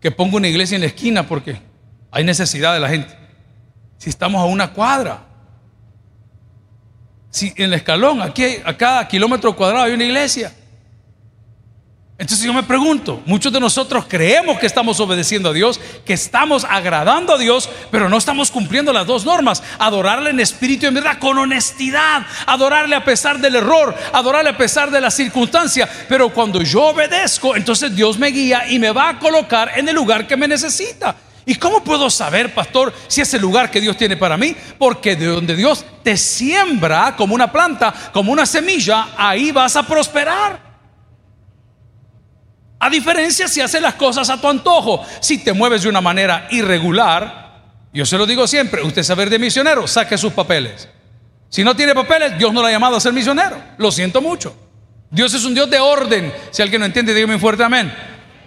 que 0.00 0.10
pongo 0.10 0.36
una 0.36 0.48
iglesia 0.48 0.74
en 0.74 0.80
la 0.80 0.88
esquina 0.88 1.26
porque 1.26 1.60
hay 2.10 2.24
necesidad 2.24 2.74
de 2.74 2.80
la 2.80 2.88
gente. 2.88 3.14
Si 3.98 4.10
estamos 4.10 4.40
a 4.40 4.44
una 4.44 4.72
cuadra, 4.72 5.26
si 7.30 7.52
en 7.56 7.64
el 7.66 7.74
escalón, 7.74 8.22
aquí 8.22 8.44
a 8.64 8.76
cada 8.76 9.06
kilómetro 9.06 9.54
cuadrado 9.54 9.84
hay 9.84 9.92
una 9.92 10.04
iglesia. 10.04 10.52
Entonces 12.20 12.44
yo 12.44 12.52
me 12.52 12.64
pregunto, 12.64 13.22
muchos 13.26 13.52
de 13.52 13.60
nosotros 13.60 14.06
creemos 14.08 14.58
que 14.58 14.66
estamos 14.66 14.98
obedeciendo 14.98 15.50
a 15.50 15.52
Dios, 15.52 15.78
que 16.04 16.14
estamos 16.14 16.64
agradando 16.68 17.32
a 17.32 17.38
Dios, 17.38 17.70
pero 17.92 18.08
no 18.08 18.16
estamos 18.16 18.50
cumpliendo 18.50 18.92
las 18.92 19.06
dos 19.06 19.24
normas. 19.24 19.62
Adorarle 19.78 20.30
en 20.30 20.40
espíritu 20.40 20.84
y 20.84 20.88
en 20.88 20.94
verdad, 20.94 21.20
con 21.20 21.38
honestidad. 21.38 22.26
Adorarle 22.46 22.96
a 22.96 23.04
pesar 23.04 23.38
del 23.38 23.54
error, 23.54 23.94
adorarle 24.12 24.50
a 24.50 24.56
pesar 24.56 24.90
de 24.90 25.00
la 25.00 25.12
circunstancia. 25.12 25.88
Pero 26.08 26.30
cuando 26.30 26.60
yo 26.60 26.86
obedezco, 26.86 27.54
entonces 27.54 27.94
Dios 27.94 28.18
me 28.18 28.32
guía 28.32 28.68
y 28.68 28.80
me 28.80 28.90
va 28.90 29.10
a 29.10 29.18
colocar 29.20 29.70
en 29.76 29.88
el 29.88 29.94
lugar 29.94 30.26
que 30.26 30.36
me 30.36 30.48
necesita. 30.48 31.14
¿Y 31.46 31.54
cómo 31.54 31.84
puedo 31.84 32.10
saber, 32.10 32.52
pastor, 32.52 32.92
si 33.06 33.20
es 33.20 33.32
el 33.32 33.42
lugar 33.42 33.70
que 33.70 33.80
Dios 33.80 33.96
tiene 33.96 34.16
para 34.16 34.36
mí? 34.36 34.56
Porque 34.76 35.14
de 35.14 35.26
donde 35.26 35.54
Dios 35.54 35.84
te 36.02 36.16
siembra 36.16 37.14
como 37.16 37.36
una 37.36 37.52
planta, 37.52 37.94
como 38.12 38.32
una 38.32 38.44
semilla, 38.44 39.10
ahí 39.16 39.52
vas 39.52 39.76
a 39.76 39.84
prosperar. 39.84 40.67
Diferencia 42.90 43.48
si 43.48 43.60
haces 43.60 43.80
las 43.80 43.94
cosas 43.94 44.28
a 44.30 44.40
tu 44.40 44.48
antojo, 44.48 45.04
si 45.20 45.38
te 45.38 45.52
mueves 45.52 45.82
de 45.82 45.88
una 45.88 46.00
manera 46.00 46.48
irregular, 46.50 47.48
yo 47.92 48.06
se 48.06 48.18
lo 48.18 48.26
digo 48.26 48.46
siempre, 48.46 48.82
usted 48.82 49.02
saber 49.02 49.30
de 49.30 49.38
misionero, 49.38 49.86
saque 49.86 50.18
sus 50.18 50.32
papeles. 50.32 50.88
Si 51.48 51.64
no 51.64 51.74
tiene 51.74 51.94
papeles, 51.94 52.36
Dios 52.38 52.52
no 52.52 52.60
lo 52.60 52.66
ha 52.66 52.70
llamado 52.70 52.96
a 52.96 53.00
ser 53.00 53.12
misionero. 53.12 53.56
Lo 53.78 53.90
siento 53.90 54.20
mucho. 54.20 54.54
Dios 55.10 55.32
es 55.32 55.44
un 55.44 55.54
Dios 55.54 55.70
de 55.70 55.78
orden. 55.78 56.32
Si 56.50 56.62
alguien 56.62 56.80
no 56.80 56.86
entiende, 56.86 57.14
dígame 57.14 57.38
fuerte 57.38 57.64
amén. 57.64 57.92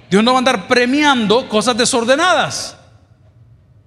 Dios 0.09 0.23
no 0.23 0.31
va 0.31 0.37
a 0.37 0.39
andar 0.39 0.67
premiando 0.67 1.49
cosas 1.49 1.75
desordenadas. 1.75 2.77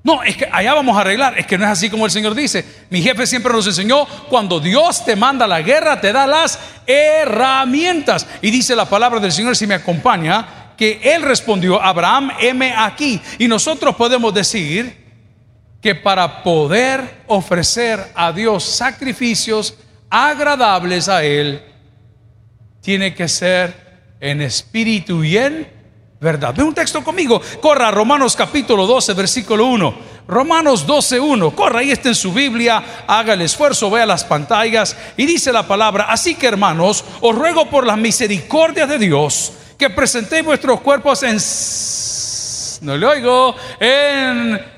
No, 0.05 0.23
es 0.23 0.37
que 0.37 0.47
allá 0.53 0.75
vamos 0.75 0.97
a 0.97 1.01
arreglar. 1.01 1.39
Es 1.39 1.47
que 1.47 1.57
no 1.57 1.65
es 1.65 1.71
así 1.71 1.89
como 1.89 2.05
el 2.05 2.11
Señor 2.13 2.35
dice. 2.35 2.63
Mi 2.91 3.01
jefe 3.01 3.27
siempre 3.27 3.53
nos 3.53 3.67
enseñó, 3.67 4.07
cuando 4.29 4.61
Dios 4.61 5.03
te 5.03 5.17
manda 5.17 5.47
la 5.47 5.63
guerra, 5.63 5.99
te 5.99 6.13
da 6.13 6.27
las 6.27 6.59
herramientas. 6.87 8.27
Y 8.43 8.51
dice 8.51 8.77
la 8.77 8.85
palabra 8.85 9.19
del 9.19 9.33
Señor, 9.33 9.57
si 9.57 9.67
me 9.67 9.75
acompaña, 9.75 10.75
que 10.77 11.01
Él 11.03 11.23
respondió, 11.23 11.81
Abraham, 11.83 12.33
heme 12.39 12.75
aquí. 12.77 13.19
Y 13.39 13.49
nosotros 13.49 13.97
podemos 13.97 14.35
decir 14.35 15.05
que 15.81 15.95
para 15.95 16.43
poder 16.43 17.23
ofrecer 17.27 18.13
a 18.15 18.31
Dios 18.31 18.63
sacrificios 18.63 19.75
agradables 20.11 21.09
a 21.09 21.25
Él, 21.25 21.63
tiene 22.83 23.15
que 23.15 23.27
ser 23.27 23.75
en 24.21 24.43
espíritu 24.43 25.25
y 25.25 25.39
en 25.39 25.74
verdad. 26.25 26.53
Ve 26.57 26.65
un 26.65 26.75
texto 26.75 27.05
conmigo. 27.05 27.41
Corra 27.61 27.93
Romanos 27.93 28.35
capítulo 28.35 28.87
12, 28.87 29.13
versículo 29.13 29.67
1. 29.67 29.95
Romanos 30.27 30.85
12, 30.87 31.21
1. 31.21 31.51
Corra, 31.53 31.81
ahí 31.81 31.93
está 31.93 32.09
en 32.09 32.15
su 32.17 32.33
Biblia. 32.33 32.83
Haga 33.07 33.35
el 33.35 33.43
esfuerzo, 33.43 33.91
vea 33.91 34.07
las 34.07 34.25
pantallas. 34.25 34.97
Y 35.17 35.27
dice 35.27 35.53
la 35.53 35.69
palabra. 35.69 36.07
Así 36.09 36.35
que 36.35 36.49
hermanos, 36.49 37.05
os 37.21 37.35
ruego 37.37 37.71
por 37.71 37.87
las 37.87 37.99
misericordias 37.99 38.89
de 38.89 38.99
Dios 38.99 39.53
que 39.79 39.91
presentéis 39.91 40.45
vuestros 40.45 40.81
cuerpos 40.81 41.23
en... 41.23 41.39
No 42.85 42.97
le 42.97 43.07
oigo. 43.07 43.55
En 43.79 44.74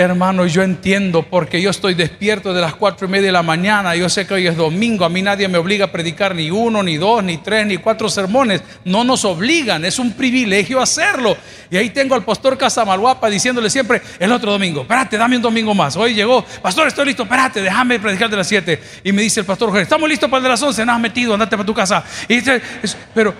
Hermano, 0.00 0.46
yo 0.46 0.62
entiendo 0.62 1.24
porque 1.24 1.60
yo 1.60 1.70
estoy 1.70 1.94
despierto 1.94 2.54
de 2.54 2.60
las 2.60 2.76
cuatro 2.76 3.08
y 3.08 3.10
media 3.10 3.26
de 3.26 3.32
la 3.32 3.42
mañana. 3.42 3.96
Yo 3.96 4.08
sé 4.08 4.28
que 4.28 4.34
hoy 4.34 4.46
es 4.46 4.56
domingo. 4.56 5.04
A 5.04 5.08
mí 5.08 5.22
nadie 5.22 5.48
me 5.48 5.58
obliga 5.58 5.86
a 5.86 5.90
predicar 5.90 6.36
ni 6.36 6.52
uno, 6.52 6.84
ni 6.84 6.96
dos, 6.96 7.24
ni 7.24 7.38
tres, 7.38 7.66
ni 7.66 7.78
cuatro 7.78 8.08
sermones. 8.08 8.62
No 8.84 9.02
nos 9.02 9.24
obligan. 9.24 9.84
Es 9.84 9.98
un 9.98 10.12
privilegio 10.12 10.80
hacerlo. 10.80 11.36
Y 11.68 11.76
ahí 11.76 11.90
tengo 11.90 12.14
al 12.14 12.24
pastor 12.24 12.56
Casamalguapa 12.56 13.28
diciéndole 13.28 13.70
siempre 13.70 14.00
el 14.20 14.30
otro 14.30 14.52
domingo: 14.52 14.82
Espérate, 14.82 15.18
dame 15.18 15.34
un 15.34 15.42
domingo 15.42 15.74
más. 15.74 15.96
Hoy 15.96 16.14
llegó, 16.14 16.44
Pastor, 16.62 16.86
estoy 16.86 17.06
listo. 17.06 17.24
Espérate, 17.24 17.60
déjame 17.60 17.98
predicar 17.98 18.30
de 18.30 18.36
las 18.36 18.46
siete. 18.46 18.80
Y 19.02 19.10
me 19.10 19.22
dice 19.22 19.40
el 19.40 19.46
pastor 19.46 19.76
Estamos 19.80 20.08
listos 20.08 20.30
para 20.30 20.38
el 20.38 20.44
de 20.44 20.48
las 20.50 20.62
once. 20.62 20.86
No 20.86 20.92
has 20.92 21.00
metido, 21.00 21.34
andate 21.34 21.56
para 21.56 21.66
tu 21.66 21.74
casa. 21.74 22.04
Y 22.28 22.36
dice, 22.36 22.62
pero 23.12 23.34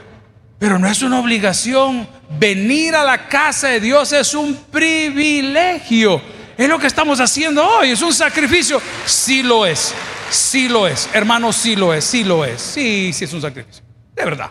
Pero 0.58 0.76
no 0.76 0.88
es 0.88 1.02
una 1.02 1.20
obligación. 1.20 2.08
Venir 2.36 2.96
a 2.96 3.04
la 3.04 3.28
casa 3.28 3.68
de 3.68 3.78
Dios 3.78 4.12
es 4.12 4.34
un 4.34 4.56
privilegio. 4.72 6.20
Es 6.58 6.68
lo 6.68 6.78
que 6.78 6.88
estamos 6.88 7.20
haciendo 7.20 7.66
hoy. 7.66 7.92
Es 7.92 8.02
un 8.02 8.12
sacrificio. 8.12 8.82
Sí 9.06 9.42
lo 9.42 9.64
es. 9.64 9.94
Sí 10.28 10.68
lo 10.68 10.86
es. 10.86 11.08
Hermano, 11.14 11.52
sí 11.52 11.76
lo 11.76 11.94
es. 11.94 12.04
Sí 12.04 12.24
lo 12.24 12.44
es. 12.44 12.60
Sí, 12.60 13.12
sí 13.14 13.24
es 13.24 13.32
un 13.32 13.40
sacrificio. 13.40 13.82
De 14.14 14.24
verdad. 14.24 14.50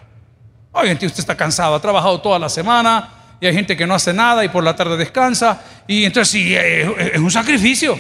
Hoy 0.72 0.90
en 0.90 0.96
usted 0.96 1.20
está 1.20 1.38
cansado. 1.38 1.76
Ha 1.76 1.82
trabajado 1.82 2.20
toda 2.20 2.40
la 2.40 2.50
semana. 2.50 3.10
Y 3.40 3.46
hay 3.46 3.54
gente 3.54 3.78
que 3.78 3.86
no 3.86 3.94
hace 3.94 4.14
nada 4.14 4.44
y 4.44 4.50
por 4.50 4.64
la 4.64 4.76
tarde 4.76 4.98
descansa. 4.98 5.62
Y 5.86 6.06
entonces 6.06 6.32
sí, 6.32 6.56
es 6.56 7.20
un 7.20 7.30
sacrificio 7.30 8.00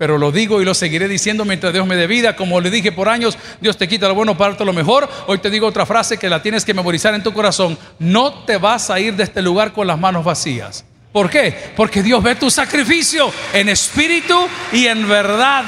pero 0.00 0.16
lo 0.16 0.32
digo 0.32 0.62
y 0.62 0.64
lo 0.64 0.72
seguiré 0.72 1.08
diciendo 1.08 1.44
mientras 1.44 1.74
Dios 1.74 1.86
me 1.86 1.94
dé 1.94 2.06
vida. 2.06 2.34
Como 2.34 2.58
le 2.62 2.70
dije 2.70 2.90
por 2.90 3.10
años, 3.10 3.36
Dios 3.60 3.76
te 3.76 3.86
quita 3.86 4.08
lo 4.08 4.14
bueno 4.14 4.34
para 4.34 4.52
darte 4.52 4.64
lo 4.64 4.72
mejor. 4.72 5.06
Hoy 5.26 5.36
te 5.40 5.50
digo 5.50 5.66
otra 5.66 5.84
frase 5.84 6.16
que 6.16 6.30
la 6.30 6.40
tienes 6.40 6.64
que 6.64 6.72
memorizar 6.72 7.14
en 7.14 7.22
tu 7.22 7.34
corazón. 7.34 7.76
No 7.98 8.32
te 8.44 8.56
vas 8.56 8.88
a 8.88 8.98
ir 8.98 9.14
de 9.14 9.24
este 9.24 9.42
lugar 9.42 9.74
con 9.74 9.86
las 9.86 9.98
manos 9.98 10.24
vacías. 10.24 10.86
¿Por 11.12 11.28
qué? 11.28 11.72
Porque 11.76 12.02
Dios 12.02 12.22
ve 12.22 12.36
tu 12.36 12.50
sacrificio 12.50 13.32
en 13.52 13.68
espíritu 13.68 14.48
y 14.72 14.86
en 14.86 15.08
verdad. 15.08 15.64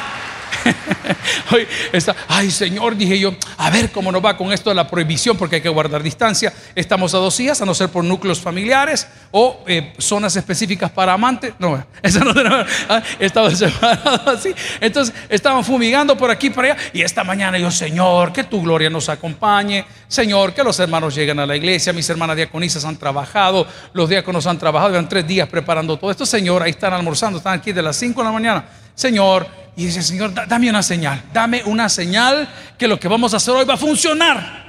Ay 2.28 2.50
Señor, 2.50 2.96
dije 2.96 3.18
yo, 3.18 3.34
a 3.56 3.70
ver 3.70 3.90
cómo 3.90 4.10
nos 4.12 4.24
va 4.24 4.36
con 4.36 4.52
esto 4.52 4.70
de 4.70 4.76
la 4.76 4.88
prohibición, 4.88 5.36
porque 5.36 5.56
hay 5.56 5.62
que 5.62 5.68
guardar 5.68 6.02
distancia. 6.02 6.52
Estamos 6.74 7.14
a 7.14 7.18
dos 7.18 7.36
días, 7.36 7.60
a 7.60 7.66
no 7.66 7.74
ser 7.74 7.88
por 7.88 8.04
núcleos 8.04 8.40
familiares 8.40 9.06
o 9.30 9.62
eh, 9.66 9.92
zonas 9.98 10.36
específicas 10.36 10.90
para 10.90 11.12
amantes. 11.12 11.54
No, 11.58 11.84
esa 12.02 12.20
no 12.20 12.34
tenemos. 12.34 12.66
Ah, 12.88 13.02
estamos 13.18 13.58
separados 13.58 14.26
así. 14.26 14.54
Entonces, 14.80 15.14
estaban 15.28 15.64
fumigando 15.64 16.16
por 16.16 16.30
aquí 16.30 16.50
por 16.50 16.64
allá. 16.64 16.76
Y 16.92 17.02
esta 17.02 17.24
mañana 17.24 17.58
yo, 17.58 17.70
Señor, 17.70 18.32
que 18.32 18.44
tu 18.44 18.62
gloria 18.62 18.90
nos 18.90 19.08
acompañe. 19.08 19.84
Señor, 20.08 20.54
que 20.54 20.62
los 20.62 20.78
hermanos 20.78 21.14
lleguen 21.14 21.38
a 21.40 21.46
la 21.46 21.56
iglesia. 21.56 21.92
Mis 21.92 22.08
hermanas 22.10 22.36
diaconisas 22.36 22.84
han 22.84 22.96
trabajado, 22.96 23.66
los 23.92 24.08
diáconos 24.08 24.46
han 24.46 24.58
trabajado, 24.58 24.90
llevan 24.90 25.08
tres 25.08 25.26
días 25.26 25.48
preparando 25.48 25.96
todo 25.96 26.10
esto. 26.10 26.26
Señor, 26.26 26.62
ahí 26.62 26.70
están 26.70 26.92
almorzando, 26.92 27.38
están 27.38 27.58
aquí 27.58 27.72
de 27.72 27.82
las 27.82 27.96
5 27.96 28.20
de 28.20 28.24
la 28.24 28.32
mañana. 28.32 28.64
Señor, 28.94 29.46
y 29.74 29.86
dice, 29.86 30.02
Señor, 30.02 30.34
dame 30.34 30.68
una 30.68 30.82
señal, 30.82 31.22
dame 31.32 31.62
una 31.64 31.88
señal 31.88 32.48
que 32.76 32.86
lo 32.86 33.00
que 33.00 33.08
vamos 33.08 33.32
a 33.32 33.38
hacer 33.38 33.54
hoy 33.54 33.64
va 33.64 33.74
a 33.74 33.78
funcionar. 33.78 34.62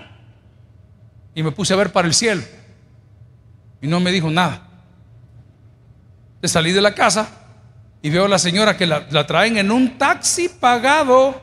Y 1.35 1.43
me 1.43 1.51
puse 1.51 1.73
a 1.73 1.77
ver 1.77 1.91
para 1.91 2.07
el 2.07 2.13
cielo. 2.13 2.41
Y 3.81 3.87
no 3.87 3.99
me 3.99 4.11
dijo 4.11 4.29
nada. 4.29 4.61
De 6.41 6.47
salí 6.47 6.71
de 6.71 6.81
la 6.81 6.93
casa 6.93 7.27
y 8.01 8.09
veo 8.09 8.25
a 8.25 8.29
la 8.29 8.39
señora 8.39 8.77
que 8.77 8.85
la, 8.85 9.27
traen 9.27 9.57
en 9.57 9.71
un 9.71 9.97
taxi 9.97 10.47
pagado 10.47 11.41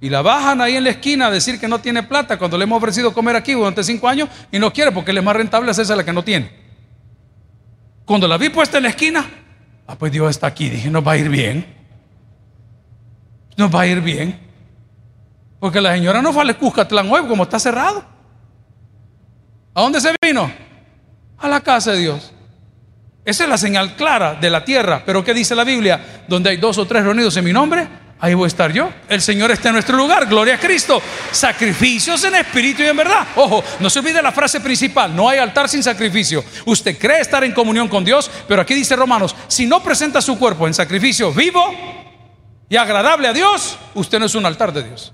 y 0.00 0.10
la 0.10 0.20
bajan 0.20 0.60
ahí 0.60 0.76
en 0.76 0.84
la 0.84 0.90
esquina 0.90 1.26
a 1.26 1.30
decir 1.30 1.58
que 1.60 1.68
no 1.68 1.78
tiene 1.78 2.02
plata 2.02 2.38
cuando 2.38 2.58
le 2.58 2.64
hemos 2.64 2.76
ofrecido 2.76 3.14
comer 3.14 3.36
aquí 3.36 3.52
durante 3.52 3.84
cinco 3.84 4.08
años 4.08 4.28
y 4.50 4.58
no 4.58 4.72
quiere 4.72 4.90
porque 4.90 5.12
le 5.12 5.20
es 5.20 5.24
más 5.24 5.36
rentable 5.36 5.70
hacerse 5.70 5.94
la 5.96 6.04
que 6.04 6.12
no 6.12 6.24
tiene. 6.24 6.50
Cuando 8.04 8.26
la 8.28 8.36
vi 8.36 8.48
puesta 8.48 8.78
en 8.78 8.82
la 8.82 8.88
esquina, 8.90 9.24
ah, 9.86 9.96
pues 9.96 10.12
Dios 10.12 10.28
está 10.28 10.48
aquí, 10.48 10.68
dije, 10.68 10.90
no 10.90 11.02
va 11.02 11.12
a 11.12 11.18
ir 11.18 11.28
bien 11.28 11.81
nos 13.56 13.74
va 13.74 13.82
a 13.82 13.86
ir 13.86 14.00
bien. 14.00 14.38
Porque 15.60 15.80
la 15.80 15.92
señora 15.94 16.20
no 16.20 16.32
fue 16.32 16.42
al 16.42 16.56
Cuscatlán 16.56 17.10
hoy, 17.10 17.26
como 17.28 17.44
está 17.44 17.58
cerrado. 17.58 18.04
¿A 19.74 19.80
dónde 19.80 20.00
se 20.00 20.14
vino? 20.20 20.50
A 21.38 21.48
la 21.48 21.60
casa 21.60 21.92
de 21.92 21.98
Dios. 21.98 22.32
Esa 23.24 23.44
es 23.44 23.48
la 23.48 23.56
señal 23.56 23.94
clara 23.94 24.34
de 24.34 24.50
la 24.50 24.64
tierra. 24.64 25.02
Pero 25.06 25.24
¿qué 25.24 25.32
dice 25.32 25.54
la 25.54 25.64
Biblia? 25.64 26.24
Donde 26.26 26.50
hay 26.50 26.56
dos 26.56 26.78
o 26.78 26.86
tres 26.86 27.04
reunidos 27.04 27.36
en 27.36 27.44
mi 27.44 27.52
nombre, 27.52 27.86
ahí 28.18 28.34
voy 28.34 28.44
a 28.44 28.48
estar 28.48 28.72
yo. 28.72 28.90
El 29.08 29.22
Señor 29.22 29.52
está 29.52 29.68
en 29.68 29.74
nuestro 29.74 29.96
lugar. 29.96 30.26
Gloria 30.26 30.56
a 30.56 30.58
Cristo. 30.58 31.00
Sacrificios 31.30 32.24
en 32.24 32.34
espíritu 32.34 32.82
y 32.82 32.86
en 32.86 32.96
verdad. 32.96 33.28
Ojo, 33.36 33.62
no 33.78 33.88
se 33.88 34.00
olvide 34.00 34.20
la 34.20 34.32
frase 34.32 34.58
principal. 34.60 35.14
No 35.14 35.28
hay 35.28 35.38
altar 35.38 35.68
sin 35.68 35.84
sacrificio. 35.84 36.44
Usted 36.66 36.98
cree 36.98 37.20
estar 37.20 37.44
en 37.44 37.52
comunión 37.52 37.86
con 37.86 38.04
Dios, 38.04 38.28
pero 38.48 38.62
aquí 38.62 38.74
dice 38.74 38.96
Romanos, 38.96 39.36
si 39.46 39.66
no 39.66 39.80
presenta 39.80 40.20
su 40.20 40.36
cuerpo 40.36 40.66
en 40.66 40.74
sacrificio 40.74 41.32
vivo, 41.32 42.01
y 42.72 42.76
agradable 42.78 43.28
a 43.28 43.34
Dios, 43.34 43.76
usted 43.92 44.18
no 44.18 44.24
es 44.24 44.34
un 44.34 44.46
altar 44.46 44.72
de 44.72 44.82
Dios. 44.82 45.12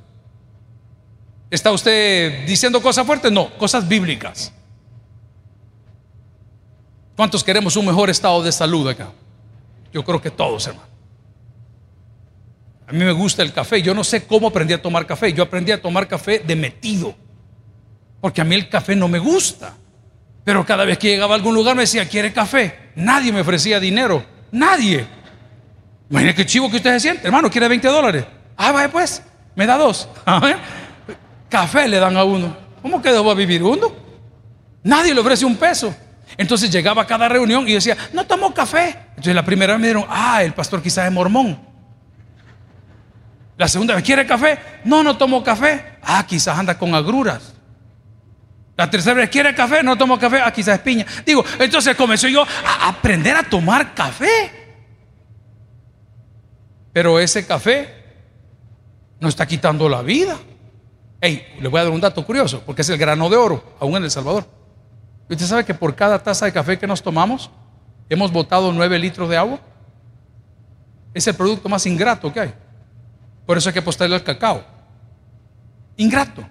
¿Está 1.51 1.73
usted 1.73 2.47
diciendo 2.47 2.81
cosas 2.81 3.05
fuertes? 3.05 3.33
No, 3.33 3.51
cosas 3.59 3.89
bíblicas. 3.89 4.53
¿Cuántos 7.17 7.43
queremos 7.43 7.75
un 7.75 7.87
mejor 7.87 8.11
estado 8.11 8.45
de 8.45 8.53
salud 8.53 8.87
acá? 8.87 9.11
Yo 9.93 10.05
creo 10.05 10.23
que 10.23 10.31
todos, 10.31 10.69
hermano. 10.69 10.87
A 12.87 12.93
mí 12.93 13.01
me 13.01 13.11
gusta 13.11 13.43
el 13.43 13.53
café. 13.53 13.83
Yo 13.83 13.93
no 13.93 14.05
sé 14.05 14.25
cómo 14.25 14.47
aprendí 14.47 14.73
a 14.73 14.81
tomar 14.81 15.05
café. 15.05 15.33
Yo 15.33 15.43
aprendí 15.43 15.73
a 15.73 15.83
tomar 15.83 16.07
café 16.07 16.39
de 16.39 16.55
metido. 16.55 17.13
Porque 18.21 18.41
a 18.41 18.45
mí 18.45 18.55
el 18.55 18.69
café 18.69 18.95
no 18.95 19.09
me 19.09 19.19
gusta. 19.19 19.75
Pero 20.45 20.65
cada 20.65 20.85
vez 20.85 20.97
que 20.97 21.09
llegaba 21.09 21.35
a 21.35 21.39
algún 21.39 21.57
lugar 21.57 21.75
me 21.75 21.83
decía, 21.83 22.09
¿quiere 22.09 22.33
café? 22.33 22.93
Nadie 22.95 23.33
me 23.33 23.41
ofrecía 23.41 23.81
dinero. 23.81 24.25
Nadie. 24.53 25.19
Imagínate 26.11 26.37
qué 26.37 26.47
chivo 26.47 26.71
que 26.71 26.77
usted 26.77 26.93
se 26.95 27.01
siente. 27.01 27.27
Hermano, 27.27 27.51
quiere 27.51 27.69
20 27.69 27.87
dólares. 27.89 28.25
Ah, 28.57 28.73
vaya 28.73 28.91
pues, 28.91 29.23
me 29.55 29.67
da 29.67 29.77
dos. 29.77 30.09
Café 31.49 31.89
le 31.89 31.99
dan 31.99 32.17
a 32.17 32.25
uno. 32.25 32.57
¿Cómo 32.83 33.03
que 33.03 33.11
va 33.11 33.33
a 33.33 33.35
vivir 33.35 33.63
uno? 33.63 33.93
Nadie 34.83 35.15
le 35.15 35.21
ofrece 35.21 35.45
un 35.45 35.57
peso. 35.57 35.95
Entonces 36.37 36.71
llegaba 36.71 37.03
a 37.03 37.07
cada 37.07 37.29
reunión 37.29 37.67
y 37.69 37.75
decía, 37.75 37.97
no 38.13 38.25
tomo 38.25 38.53
café. 38.55 38.97
Entonces 39.11 39.35
la 39.35 39.45
primera 39.45 39.75
vez 39.75 39.81
me 39.81 39.89
dijeron, 39.89 40.07
ah, 40.09 40.43
el 40.43 40.53
pastor 40.53 40.83
quizás 40.83 41.07
es 41.07 41.13
mormón. 41.13 41.59
La 43.57 43.67
segunda 43.67 43.95
vez, 43.95 44.05
¿quiere 44.05 44.25
café? 44.25 44.59
No, 44.85 45.03
no 45.03 45.17
tomo 45.17 45.43
café. 45.43 45.99
Ah, 46.03 46.25
quizás 46.27 46.57
anda 46.57 46.79
con 46.79 46.95
agruras. 46.95 47.55
La 48.77 48.89
tercera 48.89 49.17
vez, 49.17 49.29
¿quiere 49.29 49.55
café? 49.55 49.83
No 49.83 49.99
tomo 49.99 50.19
café. 50.19 50.41
Ah, 50.41 50.53
quizás 50.53 50.77
es 50.77 50.81
piña. 50.81 51.05
Digo, 51.27 51.45
entonces 51.59 51.97
comencé 51.97 52.31
yo 52.31 52.43
a 52.43 52.89
aprender 52.89 53.37
a 53.37 53.43
tomar 53.43 53.95
café. 53.95 54.58
Pero 56.99 57.21
ese 57.21 57.47
café 57.47 57.95
no 59.21 59.29
está 59.29 59.47
quitando 59.47 59.89
la 59.89 60.03
vida. 60.03 60.37
Hey, 61.21 61.47
le 61.61 61.69
voy 61.69 61.79
a 61.79 61.85
dar 61.85 61.93
un 61.93 62.01
dato 62.01 62.27
curioso, 62.27 62.61
porque 62.67 62.83
es 62.83 62.89
el 62.89 62.99
grano 62.99 63.31
de 63.31 63.37
oro, 63.37 63.63
aún 63.79 63.95
en 63.95 64.03
El 64.03 64.11
Salvador. 64.11 64.45
¿Usted 65.31 65.47
sabe 65.47 65.65
que 65.65 65.75
por 65.75 65.95
cada 65.95 66.21
taza 66.21 66.47
de 66.47 66.53
café 66.53 66.77
que 66.77 66.89
nos 66.89 67.01
tomamos, 67.01 67.53
hemos 68.09 68.33
botado 68.33 68.73
nueve 68.73 68.99
litros 68.99 69.29
de 69.29 69.37
agua? 69.37 69.61
Es 71.15 71.25
el 71.29 71.37
producto 71.37 71.69
más 71.69 71.87
ingrato 71.87 72.33
que 72.33 72.41
hay. 72.41 72.55
Por 73.47 73.57
eso 73.57 73.69
hay 73.69 73.75
que 73.75 73.79
apostarle 73.79 74.17
al 74.17 74.25
cacao. 74.25 74.65
Ingrato. 75.99 76.43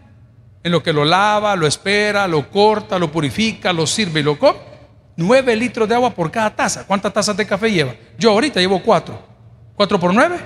En 0.64 0.72
lo 0.72 0.82
que 0.82 0.94
lo 0.94 1.04
lava, 1.04 1.58
lo 1.58 1.68
espera, 1.68 2.26
lo 2.26 2.50
corta, 2.50 2.98
lo 2.98 3.12
purifica, 3.12 3.74
lo 3.74 3.86
sirve 3.86 4.22
y 4.22 4.24
lo 4.24 4.40
come. 4.40 4.60
Nueve 5.18 5.58
litros 5.58 5.90
de 5.90 5.96
agua 5.96 6.12
por 6.12 6.32
cada 6.32 6.56
taza. 6.56 6.88
¿Cuántas 6.88 7.12
tazas 7.12 7.36
de 7.36 7.46
café 7.46 7.70
lleva? 7.70 7.94
Yo 8.18 8.32
ahorita 8.32 8.62
llevo 8.62 8.82
cuatro. 8.82 9.36
¿4 9.78 10.00
por 10.00 10.14
9? 10.14 10.40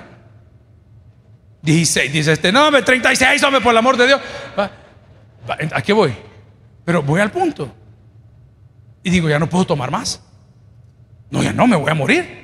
16. 1.62 2.12
Dice 2.12 2.32
este, 2.32 2.52
no, 2.52 2.70
36, 2.70 3.42
hombre, 3.44 3.60
por 3.60 3.72
el 3.72 3.78
amor 3.78 3.96
de 3.96 4.06
Dios. 4.06 4.20
¿A 5.72 5.82
qué 5.82 5.92
voy? 5.92 6.12
Pero 6.84 7.02
voy 7.02 7.20
al 7.20 7.30
punto. 7.30 7.72
Y 9.02 9.10
digo, 9.10 9.28
ya 9.28 9.38
no 9.38 9.48
puedo 9.48 9.64
tomar 9.64 9.90
más. 9.90 10.20
No, 11.30 11.42
ya 11.42 11.52
no, 11.52 11.66
me 11.66 11.76
voy 11.76 11.90
a 11.90 11.94
morir. 11.94 12.42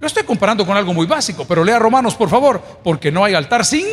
Lo 0.00 0.06
estoy 0.06 0.24
comparando 0.24 0.66
con 0.66 0.76
algo 0.76 0.92
muy 0.92 1.06
básico, 1.06 1.46
pero 1.46 1.64
lea 1.64 1.78
Romanos, 1.78 2.14
por 2.14 2.28
favor, 2.28 2.80
porque 2.82 3.12
no 3.12 3.24
hay 3.24 3.34
altar 3.34 3.64
sin 3.64 3.86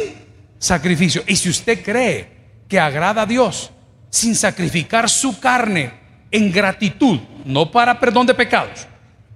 sacrificio. 0.58 1.24
Y 1.28 1.36
si 1.36 1.50
usted 1.50 1.84
cree 1.84 2.64
que 2.68 2.80
agrada 2.80 3.22
a 3.22 3.26
Dios 3.26 3.72
sin 4.10 4.36
sacrificar 4.36 5.10
su 5.10 5.40
carne 5.40 5.94
en 6.32 6.52
gratitud, 6.52 7.20
no 7.46 7.72
para 7.72 8.00
perdón 8.00 8.26
de 8.26 8.34
pecados, 8.34 8.88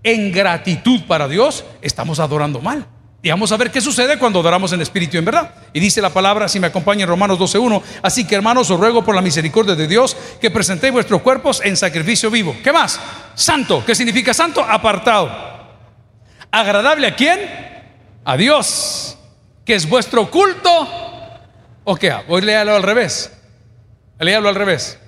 en 0.04 0.32
gratitud 0.32 1.02
para 1.08 1.28
Dios, 1.28 1.64
estamos 1.82 2.20
adorando 2.20 2.62
mal. 2.62 2.88
Y 3.26 3.30
vamos 3.32 3.52
a 3.52 3.58
ver 3.58 3.72
qué 3.72 3.82
sucede 3.82 4.20
cuando 4.20 4.40
adoramos 4.40 4.72
en 4.72 4.84
espíritu 4.84 5.16
y 5.16 5.18
en 5.18 5.26
verdad. 5.26 5.50
Y 5.74 5.80
dice 5.80 6.00
la 6.00 6.12
palabra, 6.12 6.48
si 6.48 6.60
me 6.60 6.68
acompaña 6.68 7.06
en 7.06 7.10
Romanos 7.10 7.40
12.1, 7.40 7.82
así 8.04 8.28
que 8.28 8.36
hermanos, 8.36 8.70
os 8.70 8.80
ruego 8.80 9.04
por 9.04 9.16
la 9.16 9.22
misericordia 9.24 9.74
de 9.74 9.88
Dios 9.88 10.16
que 10.40 10.52
presentéis 10.52 10.94
vuestros 10.94 11.24
cuerpos 11.24 11.60
en 11.66 11.76
sacrificio 11.76 12.30
vivo. 12.30 12.56
¿Qué 12.64 12.72
más? 12.72 13.00
Santo. 13.34 13.84
¿Qué 13.84 13.96
significa 13.96 14.32
santo? 14.32 14.64
Apartado. 14.64 15.32
¿Agradable 16.52 17.08
a 17.08 17.16
quién? 17.16 17.40
A 18.24 18.38
Dios. 18.38 19.18
¿Que 19.66 19.74
es 19.74 19.90
vuestro 19.90 20.30
culto? 20.30 20.88
¿O 21.84 21.96
qué? 21.96 22.14
Voy 22.28 22.44
a 22.44 22.46
leerlo 22.46 22.76
al 22.76 22.84
revés. 22.84 23.32
Léalo 24.20 24.50
al 24.50 24.56
revés. 24.56 25.00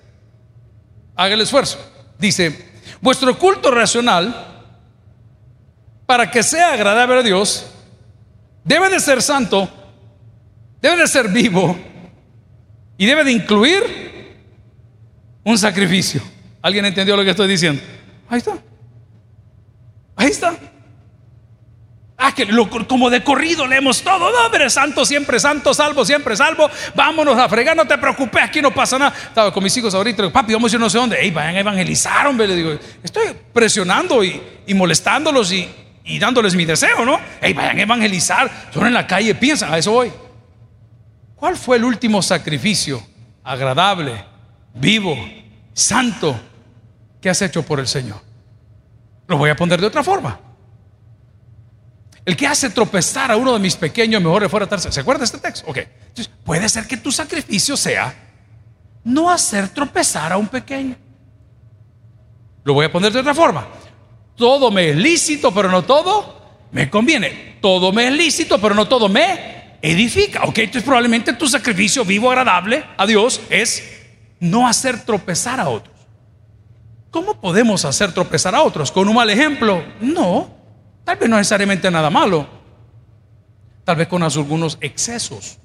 Haga 1.16 1.36
el 1.36 1.42
esfuerzo. 1.42 1.78
Dice, 2.18 2.68
vuestro 3.00 3.38
culto 3.38 3.70
racional, 3.70 4.64
para 6.08 6.32
que 6.32 6.42
sea 6.42 6.74
agradable 6.74 7.20
a 7.20 7.22
Dios, 7.22 7.74
debe 8.68 8.90
de 8.90 9.00
ser 9.00 9.22
santo, 9.22 9.70
debe 10.82 10.98
de 10.98 11.08
ser 11.08 11.30
vivo 11.30 11.78
y 12.98 13.06
debe 13.06 13.24
de 13.24 13.32
incluir 13.32 13.84
un 15.44 15.58
sacrificio. 15.58 16.22
¿Alguien 16.62 16.86
entendió 16.86 17.16
lo 17.16 17.24
que 17.24 17.32
estoy 17.32 17.48
diciendo? 17.48 17.82
Ahí 18.30 18.40
está. 18.40 18.58
Ahí 20.16 20.28
está. 20.28 20.58
Ah, 22.20 22.34
que 22.34 22.48
como 22.88 23.12
de 23.12 23.24
corrido 23.24 23.68
leemos 23.68 24.02
todo. 24.02 24.32
No, 24.32 24.46
hombre, 24.46 24.70
santo, 24.72 25.06
siempre 25.06 25.40
santo, 25.40 25.74
salvo, 25.74 26.04
siempre 26.04 26.36
salvo. 26.36 26.68
Vámonos 26.96 27.38
a 27.38 27.48
fregar, 27.48 27.78
no 27.78 27.86
te 27.86 27.96
preocupes, 27.98 28.44
aquí 28.44 28.60
no 28.60 28.72
pasa 28.72 28.98
nada. 28.98 29.16
Estaba 29.16 29.54
con 29.54 29.64
mis 29.64 29.78
hijos 29.78 29.94
ahorita, 29.94 30.30
papi, 30.32 30.52
vamos 30.52 30.74
a 30.74 30.76
ir 30.76 30.80
no 30.80 30.90
sé 30.90 30.98
dónde. 30.98 31.22
Ey, 31.22 31.30
vayan 31.30 31.56
a 31.56 31.60
evangelizar, 31.60 32.26
hombre. 32.26 32.48
Le 32.48 32.56
digo, 32.56 32.72
estoy 33.04 33.28
presionando 33.54 34.24
y, 34.24 34.42
molestándolos 34.74 35.52
y, 35.52 35.70
y, 36.08 36.20
dándoles 36.20 36.56
mi 36.56 36.66
deseo, 36.66 37.06
¿no? 37.06 37.20
Ey, 37.42 37.54
vayan 37.54 37.78
a 37.78 37.82
evangelizar. 37.82 38.50
Son 38.74 38.88
en 38.88 38.94
la 38.94 39.06
calle, 39.06 39.36
piensa, 39.36 39.72
a 39.72 39.78
eso 39.78 39.92
voy. 39.92 40.12
¿Cuál 41.36 41.56
fue 41.56 41.78
el 41.78 41.84
último 41.84 42.22
sacrificio 42.22 43.02
agradable, 43.44 44.24
vivo, 44.74 45.16
santo 45.74 46.40
que 47.22 47.30
has 47.30 47.42
hecho 47.42 47.64
por 47.64 47.80
el 47.80 47.88
Señor? 47.88 48.22
Lo 49.28 49.38
voy 49.38 49.50
a 49.50 49.56
poner 49.56 49.80
de 49.80 49.88
otra 49.88 50.04
forma. 50.04 50.40
El 52.26 52.36
que 52.36 52.48
hace 52.48 52.70
tropezar 52.70 53.32
a 53.32 53.38
uno 53.38 53.54
de 53.54 53.60
mis 53.60 53.76
pequeños, 53.76 54.22
mejor 54.22 54.42
le 54.42 54.50
fuera 54.50 54.68
a 54.70 54.78
¿Se 54.78 55.00
acuerda 55.00 55.24
este 55.24 55.38
texto? 55.38 55.70
Ok. 55.70 55.78
Entonces, 55.78 56.30
puede 56.44 56.68
ser 56.68 56.88
que 56.88 56.98
tu 56.98 57.12
sacrificio 57.12 57.78
sea 57.78 58.14
no 59.04 59.30
hacer 59.30 59.70
tropezar 59.70 60.34
a 60.34 60.38
un 60.38 60.48
pequeño. 60.48 60.96
Lo 62.66 62.74
voy 62.74 62.86
a 62.86 62.92
poner 62.92 63.14
de 63.14 63.20
otra 63.20 63.34
forma. 63.34 63.66
Todo 64.38 64.72
me 64.72 64.92
es 64.92 64.96
lícito, 64.96 65.54
pero 65.54 65.70
no 65.70 65.84
todo 65.84 66.38
me 66.72 66.90
conviene. 66.90 67.58
Todo 67.60 67.92
me 67.92 68.08
es 68.08 68.14
lícito, 68.14 68.62
pero 68.62 68.76
no 68.76 68.88
todo 68.88 69.10
me 69.10 69.80
edifica. 69.82 70.44
Ok, 70.44 70.60
entonces 70.60 70.84
probablemente 70.84 71.34
tu 71.34 71.48
sacrificio 71.48 72.06
vivo, 72.06 72.30
agradable 72.30 72.86
a 72.98 73.06
Dios 73.06 73.42
es 73.50 73.84
no 74.40 74.68
hacer 74.68 75.04
tropezar 75.04 75.60
a 75.60 75.70
otros. 75.70 75.96
¿Cómo 77.10 77.42
podemos 77.42 77.84
hacer 77.84 78.12
tropezar 78.12 78.54
a 78.54 78.62
otros? 78.62 78.92
¿Con 78.92 79.08
un 79.10 79.16
mal 79.16 79.30
ejemplo? 79.30 79.84
No. 80.00 80.56
Tal 81.04 81.18
vez 81.18 81.28
no 81.28 81.38
necesariamente 81.38 81.90
nada 81.90 82.12
malo. 82.12 82.48
Tal 83.84 83.96
vez 83.96 84.08
con 84.08 84.22
algunos 84.22 84.78
excesos. 84.82 85.58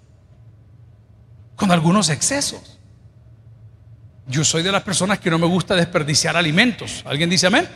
Con 1.56 1.70
algunos 1.70 2.08
excesos. 2.08 2.78
Yo 4.26 4.44
soy 4.44 4.62
de 4.62 4.72
las 4.72 4.82
personas 4.82 5.18
que 5.18 5.30
no 5.30 5.38
me 5.38 5.46
gusta 5.46 5.74
desperdiciar 5.74 6.36
alimentos. 6.36 7.02
¿Alguien 7.04 7.28
dice 7.28 7.48
amén? 7.48 7.68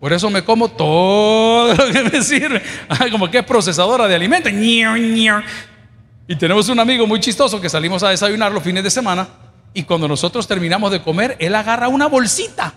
Por 0.00 0.12
eso 0.12 0.28
me 0.30 0.44
como 0.44 0.68
todo 0.68 1.74
lo 1.74 1.92
que 1.92 2.04
me 2.04 2.22
sirve. 2.22 2.62
Como 3.10 3.30
que 3.30 3.38
es 3.38 3.44
procesadora 3.44 4.06
de 4.06 4.14
alimentos. 4.14 4.52
Y 6.28 6.36
tenemos 6.36 6.68
un 6.68 6.80
amigo 6.80 7.06
muy 7.06 7.20
chistoso 7.20 7.60
que 7.60 7.68
salimos 7.68 8.02
a 8.02 8.10
desayunar 8.10 8.52
los 8.52 8.62
fines 8.62 8.84
de 8.84 8.90
semana. 8.90 9.28
Y 9.72 9.84
cuando 9.84 10.08
nosotros 10.08 10.46
terminamos 10.46 10.90
de 10.90 11.02
comer, 11.02 11.36
él 11.38 11.54
agarra 11.54 11.88
una 11.88 12.06
bolsita 12.06 12.74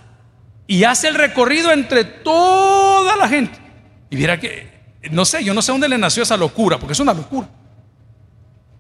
y 0.68 0.84
hace 0.84 1.08
el 1.08 1.16
recorrido 1.16 1.72
entre 1.72 2.04
toda 2.04 3.16
la 3.16 3.28
gente. 3.28 3.58
Y 4.10 4.16
viera 4.16 4.40
que, 4.40 4.70
no 5.12 5.26
sé, 5.26 5.44
yo 5.44 5.54
no 5.54 5.62
sé 5.62 5.72
dónde 5.72 5.90
le 5.90 5.98
nació 5.98 6.24
esa 6.24 6.38
locura, 6.38 6.78
porque 6.78 6.94
es 6.94 7.00
una 7.00 7.14
locura. 7.14 7.50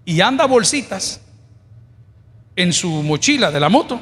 Y 0.05 0.21
anda 0.21 0.45
bolsitas 0.45 1.21
en 2.55 2.73
su 2.73 2.89
mochila 3.03 3.51
de 3.51 3.59
la 3.59 3.69
moto 3.69 3.99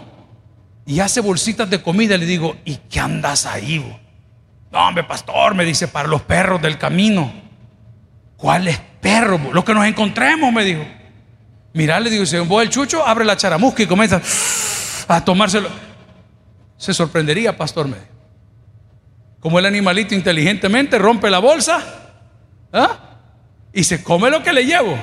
y 0.85 0.99
hace 0.99 1.21
bolsitas 1.21 1.69
de 1.69 1.81
comida. 1.81 2.17
Le 2.17 2.25
digo, 2.25 2.57
¿y 2.65 2.75
qué 2.89 2.99
andas 2.99 3.45
ahí? 3.45 3.85
No, 4.71 4.87
hombre, 4.87 5.03
pastor, 5.03 5.55
me 5.55 5.65
dice, 5.65 5.87
para 5.87 6.07
los 6.07 6.21
perros 6.21 6.61
del 6.61 6.77
camino. 6.77 7.31
¿Cuáles 8.35 8.79
perros? 9.01 9.39
Lo 9.53 9.63
que 9.63 9.73
nos 9.73 9.85
encontremos, 9.85 10.51
me 10.51 10.63
dijo. 10.63 10.85
Mira, 11.73 11.99
le 11.99 12.09
digo, 12.09 12.25
si 12.25 12.37
vos 12.39 12.61
el 12.61 12.69
chucho, 12.69 13.05
abre 13.05 13.25
la 13.25 13.37
charamusca 13.37 13.83
y 13.83 13.87
comienza 13.87 14.21
a 15.07 15.23
tomárselo. 15.23 15.69
Se 16.77 16.93
sorprendería, 16.93 17.55
pastor, 17.55 17.87
me 17.87 17.95
dijo 17.95 18.17
como 19.39 19.59
el 19.59 19.65
animalito 19.65 20.15
inteligentemente 20.15 20.97
rompe 20.97 21.29
la 21.29 21.39
bolsa 21.39 21.79
¿ah? 22.73 22.97
y 23.71 23.83
se 23.83 24.03
come 24.03 24.29
lo 24.29 24.43
que 24.43 24.51
le 24.51 24.65
llevo. 24.65 24.97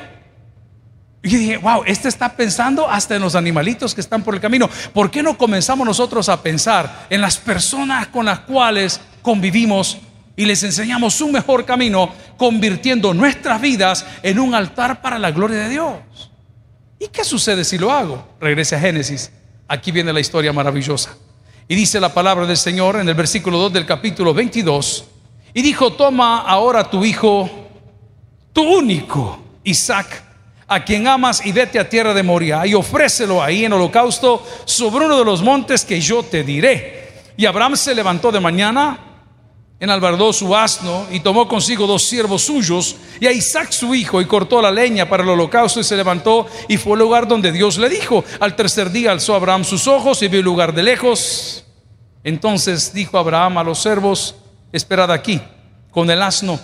Y 1.23 1.37
dije, 1.37 1.57
wow, 1.57 1.83
este 1.87 2.09
está 2.09 2.37
pensando 2.37 2.87
hasta 2.87 3.17
en 3.17 3.23
los 3.23 3.35
animalitos 3.35 3.95
que 3.95 4.03
están 4.03 4.23
por 4.23 4.35
el 4.35 4.43
camino. 4.43 4.69
¿Por 4.93 5.11
qué 5.11 5.23
no 5.23 5.39
comenzamos 5.39 5.87
nosotros 5.87 6.29
a 6.29 6.43
pensar 6.43 7.07
en 7.09 7.23
las 7.23 7.39
personas 7.39 8.09
con 8.09 8.27
las 8.27 8.41
cuales 8.41 9.01
convivimos 9.25 9.97
y 10.37 10.45
les 10.45 10.63
enseñamos 10.63 11.21
un 11.23 11.33
mejor 11.33 11.65
camino, 11.65 12.13
convirtiendo 12.37 13.15
nuestras 13.15 13.61
vidas 13.61 14.05
en 14.23 14.39
un 14.39 14.55
altar 14.55 15.01
para 15.01 15.19
la 15.19 15.31
gloria 15.31 15.61
de 15.61 15.71
Dios? 15.71 15.95
¿Y 17.01 17.09
qué 17.09 17.25
sucede 17.25 17.65
si 17.65 17.79
lo 17.79 17.91
hago? 17.91 18.37
Regrese 18.39 18.77
a 18.77 18.81
Génesis. 18.81 19.33
Aquí 19.67 19.91
viene 19.91 20.13
la 20.13 20.21
historia 20.21 20.53
maravillosa. 20.53 21.17
Y 21.67 21.75
dice 21.75 21.99
la 21.99 22.13
palabra 22.13 22.47
del 22.47 22.59
Señor 22.59 22.97
en 22.97 23.09
el 23.09 23.15
versículo 23.15 23.59
2 23.59 23.73
del 23.73 23.87
capítulo 23.87 24.35
22. 24.35 25.07
Y 25.55 25.63
dijo, 25.63 25.95
toma 25.95 26.41
ahora 26.41 26.85
tu 26.91 27.05
hijo, 27.05 27.49
tu 28.53 28.63
único, 28.63 29.39
Isaac, 29.63 30.23
a 30.67 30.85
quien 30.85 31.07
amas 31.07 31.45
y 31.47 31.53
vete 31.53 31.79
a 31.79 31.89
tierra 31.89 32.13
de 32.13 32.23
Moria 32.23 32.67
y 32.67 32.75
ofrécelo 32.75 33.43
ahí 33.43 33.65
en 33.65 33.73
holocausto 33.73 34.45
sobre 34.65 35.07
uno 35.07 35.19
de 35.19 35.25
los 35.25 35.43
montes 35.43 35.85
que 35.85 36.01
yo 36.01 36.23
te 36.23 36.43
diré. 36.43 37.23
Y 37.37 37.47
Abraham 37.47 37.77
se 37.77 37.95
levantó 37.95 38.31
de 38.31 38.41
mañana, 38.41 39.14
enalbardó 39.85 40.33
su 40.33 40.55
asno 40.57 41.07
y 41.11 41.21
tomó 41.21 41.47
consigo 41.47 41.87
dos 41.87 42.03
siervos 42.03 42.43
suyos 42.43 42.97
y 43.21 43.27
a 43.27 43.33
Isaac 43.33 43.71
su 43.71 43.95
hijo 43.95 44.21
y 44.21 44.27
cortó 44.27 44.61
la 44.61 44.71
leña 44.71 45.09
para 45.09 45.23
el 45.23 45.29
holocausto 45.29 45.81
y 45.81 45.85
se 45.85 45.97
levantó 45.97 46.47
y 46.69 46.77
fue 46.77 46.95
al 46.95 46.99
lugar 46.99 47.29
donde 47.29 47.53
Dios 47.53 47.79
le 47.79 47.89
dijo. 47.89 48.25
Al 48.41 48.57
tercer 48.57 48.91
día 48.91 49.13
alzó 49.13 49.35
Abraham 49.35 49.65
sus 49.65 49.87
ojos 49.87 50.23
y 50.23 50.29
vio 50.29 50.41
el 50.41 50.45
lugar 50.45 50.75
de 50.75 50.83
lejos. 50.83 51.65
Entonces 52.25 52.93
dijo 52.93 53.19
Abraham 53.19 53.59
a 53.59 53.65
los 53.65 53.79
servos, 53.79 54.35
esperad 54.73 55.13
aquí 55.13 55.41
con 55.91 56.11
el 56.11 56.21
asno 56.23 56.59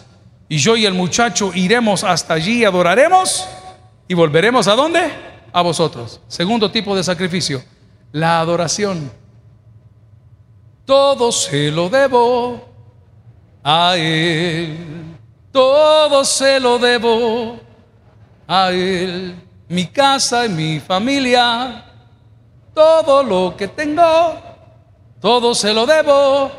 y 0.49 0.59
yo 0.59 0.77
y 0.77 0.85
el 0.85 0.95
muchacho 0.95 1.53
iremos 1.55 2.03
hasta 2.03 2.35
allí 2.35 2.65
adoraremos 2.65 3.47
y 4.09 4.15
volveremos 4.15 4.67
a 4.67 4.75
dónde? 4.75 5.01
A 5.53 5.63
vosotros. 5.63 6.21
Segundo 6.27 6.71
tipo 6.71 6.97
de 6.97 7.05
sacrificio, 7.05 7.63
la 8.11 8.41
adoración. 8.41 9.13
Todo 10.85 11.31
se 11.31 11.71
lo 11.71 11.89
debo 11.89 12.70
a 13.63 13.97
Él. 13.97 15.17
Todo 15.53 16.25
se 16.25 16.61
lo 16.61 16.79
debo 16.79 17.59
a 18.47 18.71
Él. 18.71 19.37
Mi 19.69 19.87
casa 19.87 20.47
y 20.47 20.49
mi 20.49 20.81
familia. 20.81 21.85
Todo 22.75 23.23
lo 23.23 23.57
que 23.57 23.69
tengo. 23.69 24.41
Todo 25.21 25.55
se 25.55 25.75
lo 25.75 25.87
debo. 25.87 26.51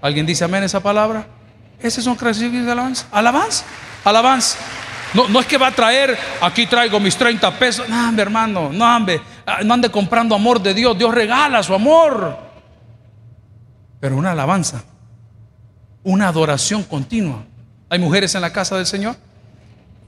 ¿Alguien 0.00 0.26
dice 0.26 0.44
amén 0.44 0.62
esa 0.62 0.80
palabra? 0.80 1.26
Ese 1.80 2.00
es 2.00 2.06
un 2.06 2.14
crecimiento 2.14 2.66
de 2.66 2.72
alabanza. 2.72 3.06
Alabanza. 3.10 3.64
Alabanza. 4.04 4.58
No, 5.14 5.28
no 5.28 5.40
es 5.40 5.46
que 5.46 5.56
va 5.56 5.68
a 5.68 5.72
traer, 5.72 6.18
aquí 6.40 6.66
traigo 6.66 7.00
mis 7.00 7.16
30 7.16 7.50
pesos. 7.58 7.88
No, 7.88 8.08
hombre, 8.08 8.22
hermano, 8.22 8.70
no, 8.72 8.96
hombre, 8.96 9.20
ah, 9.46 9.60
no 9.64 9.74
ande 9.74 9.88
comprando 9.88 10.34
amor 10.34 10.60
de 10.60 10.74
Dios. 10.74 10.98
Dios 10.98 11.14
regala 11.14 11.62
su 11.62 11.74
amor. 11.74 12.36
Pero 14.00 14.16
una 14.16 14.32
alabanza 14.32 14.82
una 16.06 16.28
adoración 16.28 16.84
continua. 16.84 17.44
¿Hay 17.90 17.98
mujeres 17.98 18.32
en 18.36 18.40
la 18.40 18.52
casa 18.52 18.76
del 18.76 18.86
Señor? 18.86 19.16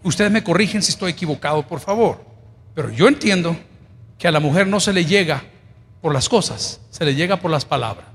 Ustedes 0.05 0.31
me 0.31 0.45
corrigen 0.45 0.81
si 0.81 0.93
estoy 0.93 1.11
equivocado, 1.11 1.67
por 1.67 1.81
favor. 1.81 2.25
Pero 2.73 2.93
yo 2.93 3.09
entiendo 3.09 3.57
que 4.17 4.29
a 4.29 4.31
la 4.31 4.39
mujer 4.39 4.69
no 4.69 4.79
se 4.79 4.93
le 4.93 5.05
llega 5.05 5.43
por 6.01 6.15
las 6.15 6.29
cosas, 6.29 6.81
se 6.91 7.05
le 7.05 7.17
llega 7.17 7.39
por 7.39 7.51
las 7.51 7.65
palabras. 7.65 8.07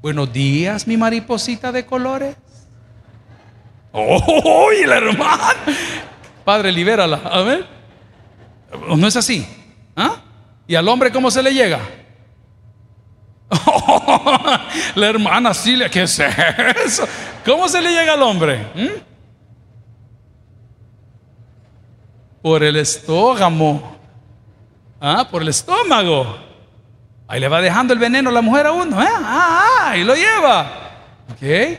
Buenos 0.00 0.32
días, 0.32 0.86
mi 0.86 0.96
mariposita 0.96 1.72
de 1.72 1.84
colores. 1.84 2.36
¡Oh, 3.90 4.70
la 4.86 4.96
hermana! 4.96 5.54
Padre, 6.44 6.70
libérala. 6.70 7.16
A 7.16 7.42
ver. 7.42 7.66
No 8.96 9.08
es 9.08 9.16
así. 9.16 9.44
¿Ah? 9.96 10.22
¿Y 10.68 10.76
al 10.76 10.86
hombre 10.86 11.10
cómo 11.10 11.32
se 11.32 11.42
le 11.42 11.52
llega? 11.52 11.80
la 14.94 15.06
hermana 15.08 15.54
Silvia, 15.54 15.88
¿qué 15.88 16.02
es 16.02 16.18
eso? 16.84 17.06
¿Cómo 17.44 17.68
se 17.68 17.80
le 17.80 17.90
llega 17.90 18.14
al 18.14 18.22
hombre? 18.22 18.66
¿Mm? 18.74 19.00
Por 22.42 22.62
el 22.62 22.76
estómago. 22.76 23.98
Ah, 25.00 25.26
por 25.30 25.42
el 25.42 25.48
estómago. 25.48 26.38
Ahí 27.26 27.40
le 27.40 27.48
va 27.48 27.60
dejando 27.60 27.92
el 27.92 27.98
veneno 27.98 28.30
a 28.30 28.32
la 28.32 28.42
mujer 28.42 28.66
a 28.66 28.72
uno. 28.72 29.02
¿eh? 29.02 29.08
Ah, 29.08 29.64
ah, 29.82 29.90
ahí 29.90 30.04
lo 30.04 30.14
lleva. 30.14 30.90
¿Ok? 31.32 31.78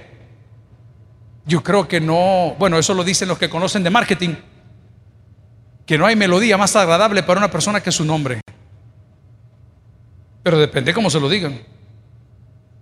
Yo 1.45 1.61
creo 1.61 1.87
que 1.87 2.01
no, 2.01 2.55
bueno, 2.57 2.79
eso 2.79 2.93
lo 2.95 3.03
dicen 3.03 3.27
los 3.27 3.37
que 3.37 3.49
conocen 3.49 3.83
de 3.83 3.91
marketing, 3.91 4.35
que 5.85 5.97
no 5.97 6.07
hay 6.07 6.15
melodía 6.15 6.57
más 6.57 6.75
agradable 6.75 7.21
para 7.21 7.39
una 7.39 7.51
persona 7.51 7.81
que 7.81 7.91
su 7.91 8.03
nombre. 8.03 8.41
Pero 10.41 10.57
depende 10.57 10.93
cómo 10.93 11.11
se 11.11 11.19
lo 11.19 11.29
digan. 11.29 11.61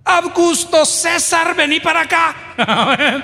Augusto 0.05 0.85
César, 0.85 1.55
vení 1.55 1.79
para 1.79 2.01
acá. 2.01 2.35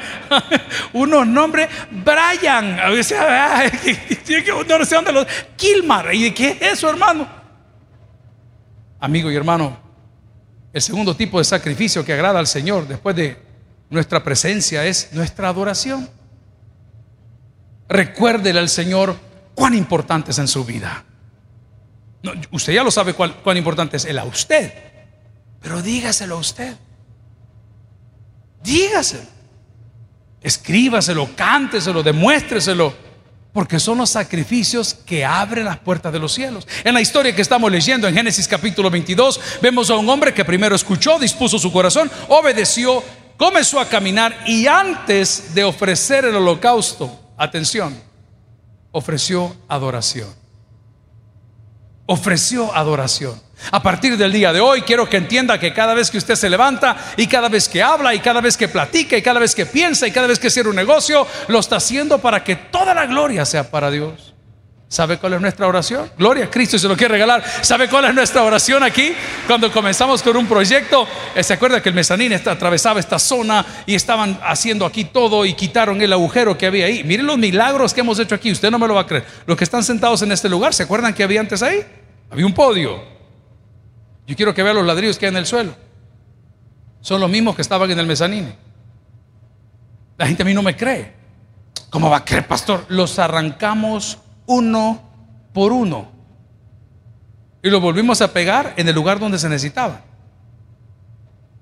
Unos 0.93 1.27
nombres, 1.27 1.67
Brian, 1.91 2.77
no 2.87 3.03
sé 4.85 4.95
dónde 4.95 5.11
los. 5.11 5.27
Kilmar, 5.57 6.13
¿y 6.13 6.31
qué 6.31 6.51
es 6.51 6.73
eso, 6.73 6.89
hermano? 6.89 7.27
Amigo 9.01 9.29
y 9.29 9.35
hermano, 9.35 9.77
el 10.71 10.81
segundo 10.81 11.15
tipo 11.15 11.37
de 11.37 11.43
sacrificio 11.43 12.05
que 12.05 12.13
agrada 12.13 12.39
al 12.39 12.47
Señor 12.47 12.87
después 12.87 13.15
de 13.15 13.37
nuestra 13.89 14.23
presencia 14.23 14.85
es 14.85 15.09
nuestra 15.11 15.49
adoración. 15.49 16.09
Recuérdele 17.89 18.59
al 18.59 18.69
Señor 18.69 19.17
cuán 19.53 19.73
importante 19.73 20.31
es 20.31 20.39
en 20.39 20.47
su 20.47 20.63
vida. 20.63 21.03
usted 22.51 22.73
ya 22.73 22.83
lo 22.83 22.91
sabe 22.91 23.13
cuán 23.13 23.57
importante 23.57 23.97
es 23.97 24.05
Él 24.05 24.17
a 24.17 24.23
usted, 24.23 24.88
pero 25.62 25.82
dígaselo 25.82 26.36
a 26.36 26.39
usted. 26.39 26.76
Dígaselo. 28.63 29.24
Escríbaselo, 30.41 31.30
cánteselo, 31.36 32.04
demuéstreselo. 32.04 32.93
Porque 33.52 33.80
son 33.80 33.98
los 33.98 34.12
sacrificios 34.12 34.93
que 34.93 35.26
abren 35.26 35.65
las 35.65 35.80
puertas 35.80 36.13
de 36.13 36.19
los 36.19 36.32
cielos. 36.32 36.67
En 36.84 36.93
la 36.93 37.02
historia 37.02 37.36
que 37.36 37.41
estamos 37.41 37.72
leyendo 37.72 38.08
en 38.08 38.13
Génesis 38.13 38.48
capítulo 38.48 38.91
22, 38.91 39.41
vemos 39.62 39.89
a 39.89 39.95
un 39.95 40.08
hombre 40.08 40.34
que 40.34 40.45
primero 40.45 40.76
escuchó, 40.76 41.17
dispuso 41.17 41.58
su 41.58 41.72
corazón, 41.72 42.12
obedeció, 42.28 43.04
comenzó 43.38 43.80
a 43.80 43.89
caminar 43.89 44.43
y 44.45 44.67
antes 44.67 45.56
de 45.56 45.63
ofrecer 45.63 46.26
el 46.26 46.36
holocausto, 46.36 47.19
atención, 47.38 48.00
ofreció 48.91 49.56
adoración. 49.67 50.30
Ofreció 52.12 52.76
adoración. 52.76 53.39
A 53.69 53.84
partir 53.84 54.17
del 54.17 54.32
día 54.32 54.52
de 54.52 54.60
hoy 54.60 54.82
quiero 54.82 55.08
que 55.08 55.17
entienda 55.17 55.60
que 55.60 55.72
cada 55.72 55.93
vez 55.93 56.10
que 56.10 56.17
usted 56.17 56.34
se 56.34 56.50
levanta 56.50 56.98
y 57.17 57.28
cada 57.28 57.50
vez 57.50 57.69
que 57.69 57.84
habla 57.84 58.15
y 58.15 58.19
cada 58.19 58.41
vez 58.41 58.58
que 58.58 58.67
platica 58.67 59.15
y 59.15 59.22
cada 59.22 59.39
vez 59.39 59.54
que 59.54 59.67
piensa 59.67 60.08
y 60.08 60.12
cada 60.12 60.26
vez 60.26 60.39
que 60.39 60.50
cierra 60.50 60.72
un 60.72 60.76
negocio, 60.76 61.28
lo 61.50 61.60
está 61.60 61.76
haciendo 61.76 62.17
para 62.17 62.43
que 62.43 62.56
toda 62.56 62.95
la 62.95 63.06
gloria 63.06 63.45
sea 63.45 63.69
para 63.69 63.91
Dios. 63.91 64.34
¿Sabe 64.88 65.19
cuál 65.19 65.34
es 65.34 65.41
nuestra 65.41 65.67
oración? 65.67 66.10
Gloria 66.17 66.45
a 66.45 66.50
Cristo 66.50 66.80
se 66.80 66.88
lo 66.88 66.98
quiere 66.98 67.12
regalar. 67.12 67.43
¿Sabe 67.62 67.88
cuál 67.88 68.06
es 68.06 68.15
nuestra 68.15 68.41
oración 68.41 68.82
aquí? 68.82 69.13
Cuando 69.45 69.72
comenzamos 69.72 70.24
con 70.24 70.36
un 70.36 70.48
proyecto, 70.48 71.08
eh, 71.36 71.43
¿se 71.43 71.54
acuerda 71.54 71.80
que 71.80 71.89
el 71.89 71.95
mezanín 71.95 72.34
atravesaba 72.34 73.00
esta 73.00 73.19
zona 73.19 73.63
y 73.86 73.93
estaban 73.93 74.39
haciendo 74.43 74.88
aquí 74.88 75.04
todo 75.04 75.45
y 75.45 75.54
quitaron 75.54 76.02
el 76.02 76.12
agujero 76.12 76.58
que 76.58 76.65
había 76.65 76.88
ahí? 76.88 77.04
Miren 77.04 77.28
los 77.28 77.38
milagros 77.38 77.93
que 77.93 78.02
hemos 78.02 78.17
hecho 78.17 78.34
aquí, 78.34 78.52
usted 78.52 78.72
no 78.72 78.80
me 78.80 78.88
lo 78.88 78.95
va 78.95 79.02
a 79.02 79.06
creer. 79.06 79.26
Los 79.45 79.56
que 79.56 79.63
están 79.63 79.84
sentados 79.84 80.24
en 80.24 80.32
este 80.32 80.50
lugar, 80.50 80.74
¿se 80.74 80.82
acuerdan 80.82 81.13
que 81.13 81.22
había 81.22 81.39
antes 81.39 81.62
ahí? 81.62 81.86
Había 82.29 82.45
un 82.45 82.53
podio. 82.53 83.01
Yo 84.27 84.35
quiero 84.35 84.53
que 84.53 84.63
vea 84.63 84.73
los 84.73 84.85
ladrillos 84.85 85.17
que 85.17 85.25
hay 85.25 85.31
en 85.31 85.37
el 85.37 85.45
suelo. 85.45 85.73
Son 87.01 87.19
los 87.19 87.29
mismos 87.29 87.55
que 87.55 87.61
estaban 87.61 87.89
en 87.89 87.99
el 87.99 88.05
mezanine. 88.05 88.55
La 90.17 90.27
gente 90.27 90.43
a 90.43 90.45
mí 90.45 90.53
no 90.53 90.61
me 90.61 90.75
cree. 90.75 91.13
¿Cómo 91.89 92.09
va 92.09 92.17
a 92.17 92.25
creer, 92.25 92.47
pastor? 92.47 92.85
Los 92.89 93.17
arrancamos 93.19 94.19
uno 94.45 95.01
por 95.53 95.71
uno. 95.71 96.11
Y 97.63 97.69
los 97.69 97.81
volvimos 97.81 98.21
a 98.21 98.31
pegar 98.31 98.73
en 98.77 98.87
el 98.87 98.95
lugar 98.95 99.19
donde 99.19 99.39
se 99.39 99.49
necesitaba. 99.49 100.01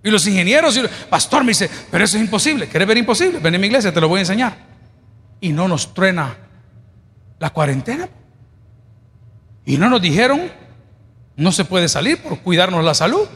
Y 0.03 0.10
los 0.10 0.25
ingenieros, 0.27 0.77
y 0.77 0.84
pastor 1.10 1.43
me 1.43 1.49
dice, 1.49 1.69
pero 1.89 2.03
eso 2.03 2.17
es 2.17 2.23
imposible. 2.23 2.67
¿Quieres 2.67 2.88
ver 2.88 2.97
imposible? 2.97 3.39
Ven 3.39 3.56
a 3.56 3.58
mi 3.58 3.67
iglesia, 3.67 3.93
te 3.93 4.01
lo 4.01 4.08
voy 4.08 4.19
a 4.19 4.21
enseñar. 4.21 4.58
Y 5.39 5.49
no 5.49 5.67
nos 5.67 5.93
truena 5.93 6.36
la 7.39 7.49
cuarentena. 7.49 8.10
Y 9.67 9.77
no 9.77 9.89
nos 9.89 10.01
dijeron 10.01 10.49
no 11.38 11.51
se 11.51 11.65
puede 11.65 11.88
salir 11.88 12.21
por 12.21 12.39
cuidarnos 12.39 12.84
la 12.84 12.95
salud. 12.95 13.27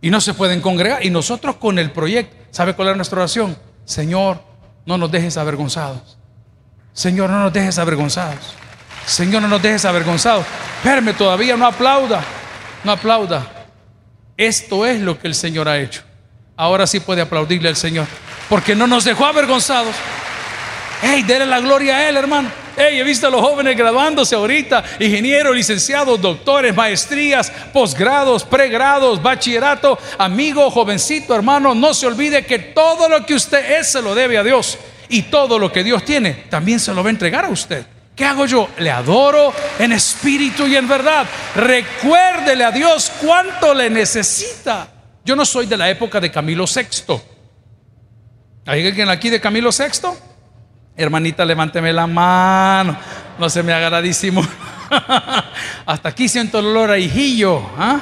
Y 0.00 0.10
no 0.10 0.20
se 0.20 0.32
pueden 0.32 0.60
congregar. 0.60 1.04
Y 1.04 1.10
nosotros 1.10 1.56
con 1.56 1.78
el 1.78 1.90
proyecto, 1.90 2.34
¿sabe 2.50 2.74
cuál 2.74 2.88
es 2.88 2.96
nuestra 2.96 3.18
oración? 3.18 3.56
Señor, 3.84 4.40
no 4.86 4.96
nos 4.96 5.10
dejes 5.10 5.36
avergonzados. 5.36 6.16
Señor, 6.94 7.28
no 7.28 7.40
nos 7.40 7.52
dejes 7.52 7.78
avergonzados. 7.78 8.54
Señor, 9.04 9.42
no 9.42 9.48
nos 9.48 9.60
dejes 9.60 9.84
avergonzados. 9.84 10.46
Espérame 10.78 11.14
todavía, 11.14 11.56
no 11.56 11.66
aplauda. 11.66 12.22
No 12.82 12.92
aplauda. 12.92 13.46
Esto 14.36 14.86
es 14.86 15.00
lo 15.00 15.18
que 15.18 15.26
el 15.26 15.34
Señor 15.34 15.68
ha 15.68 15.78
hecho. 15.78 16.02
Ahora 16.56 16.86
sí 16.86 17.00
puede 17.00 17.20
aplaudirle 17.20 17.68
al 17.68 17.76
Señor. 17.76 18.06
Porque 18.48 18.74
no 18.74 18.86
nos 18.86 19.04
dejó 19.04 19.26
avergonzados. 19.26 19.94
Hey, 21.00 21.22
déle 21.22 21.46
la 21.46 21.60
gloria 21.60 21.96
a 21.96 22.08
Él, 22.08 22.16
hermano. 22.16 22.50
Hey, 22.76 22.98
he 22.98 23.04
visto 23.04 23.26
a 23.26 23.30
los 23.30 23.40
jóvenes 23.40 23.76
graduándose 23.76 24.34
ahorita, 24.34 24.84
ingenieros, 25.00 25.54
licenciados, 25.54 26.20
doctores, 26.20 26.74
maestrías, 26.74 27.50
posgrados, 27.72 28.44
pregrados, 28.44 29.22
bachillerato. 29.22 29.98
Amigo, 30.16 30.70
jovencito, 30.70 31.34
hermano, 31.34 31.74
no 31.74 31.94
se 31.94 32.06
olvide 32.06 32.44
que 32.44 32.58
todo 32.58 33.08
lo 33.08 33.24
que 33.26 33.34
usted 33.34 33.80
es 33.80 33.92
se 33.92 34.02
lo 34.02 34.14
debe 34.14 34.38
a 34.38 34.44
Dios. 34.44 34.78
Y 35.08 35.22
todo 35.22 35.58
lo 35.58 35.72
que 35.72 35.82
Dios 35.82 36.04
tiene 36.04 36.46
también 36.50 36.78
se 36.78 36.92
lo 36.92 37.02
va 37.02 37.08
a 37.08 37.10
entregar 37.10 37.44
a 37.44 37.48
usted. 37.48 37.84
¿Qué 38.14 38.24
hago 38.24 38.46
yo? 38.46 38.68
Le 38.78 38.90
adoro 38.90 39.52
en 39.78 39.92
espíritu 39.92 40.66
y 40.66 40.76
en 40.76 40.88
verdad. 40.88 41.26
Recuérdele 41.54 42.64
a 42.64 42.72
Dios 42.72 43.12
cuánto 43.20 43.72
le 43.72 43.88
necesita. 43.88 44.88
Yo 45.24 45.36
no 45.36 45.44
soy 45.44 45.66
de 45.66 45.76
la 45.76 45.88
época 45.88 46.20
de 46.20 46.30
Camilo 46.30 46.64
VI. 46.64 47.20
¿Hay 48.66 48.86
alguien 48.86 49.08
aquí 49.08 49.30
de 49.30 49.40
Camilo 49.40 49.70
VI? 49.70 50.27
Hermanita, 50.98 51.44
levánteme 51.44 51.92
la 51.92 52.08
mano. 52.08 52.96
No 53.38 53.48
se 53.48 53.62
me 53.62 53.72
agradísimo. 53.72 54.42
Hasta 55.86 56.08
aquí 56.08 56.28
siento 56.28 56.58
el 56.58 56.66
olor 56.66 56.90
a 56.90 56.98
hijillo. 56.98 57.62
¿ah? 57.78 58.00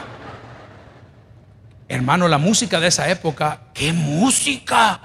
Hermano, 1.87 2.27
la 2.27 2.39
música 2.39 2.81
de 2.81 2.89
esa 2.89 3.07
época, 3.11 3.61
¿qué 3.75 3.93
música? 3.93 4.99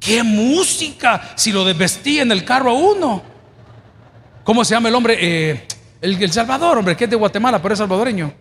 ¿Qué 0.00 0.22
música? 0.22 1.32
Si 1.34 1.52
lo 1.52 1.66
desvestía 1.66 2.22
en 2.22 2.32
el 2.32 2.46
carro 2.46 2.70
a 2.70 2.74
uno. 2.74 3.22
¿Cómo 4.42 4.64
se 4.64 4.74
llama 4.74 4.88
el 4.88 4.94
hombre? 4.94 5.18
Eh, 5.20 5.68
el, 6.00 6.32
Salvador, 6.32 6.78
hombre, 6.78 6.96
que 6.96 7.04
es 7.04 7.10
de 7.10 7.16
Guatemala, 7.16 7.60
pero 7.60 7.74
es 7.74 7.78
salvadoreño. 7.78 8.32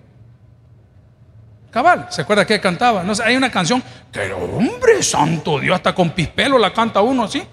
Cabal, 1.72 2.08
¿se 2.10 2.22
acuerda 2.22 2.48
que 2.48 2.62
cantaba? 2.62 3.04
No 3.04 3.13
sé, 3.13 3.24
hay 3.24 3.36
una 3.36 3.52
canción 3.52 3.84
que, 4.13 4.32
hombre 4.32 5.04
santo 5.04 5.60
Dios, 5.60 5.76
hasta 5.76 5.93
con 5.93 6.12
pispelo 6.12 6.58
la 6.58 6.72
canta 6.72 7.02
uno 7.02 7.26
así. 7.26 7.43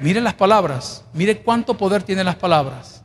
Mire 0.00 0.20
las 0.20 0.34
palabras, 0.34 1.04
mire 1.12 1.38
cuánto 1.38 1.76
poder 1.76 2.02
tienen 2.02 2.26
las 2.26 2.36
palabras. 2.36 3.02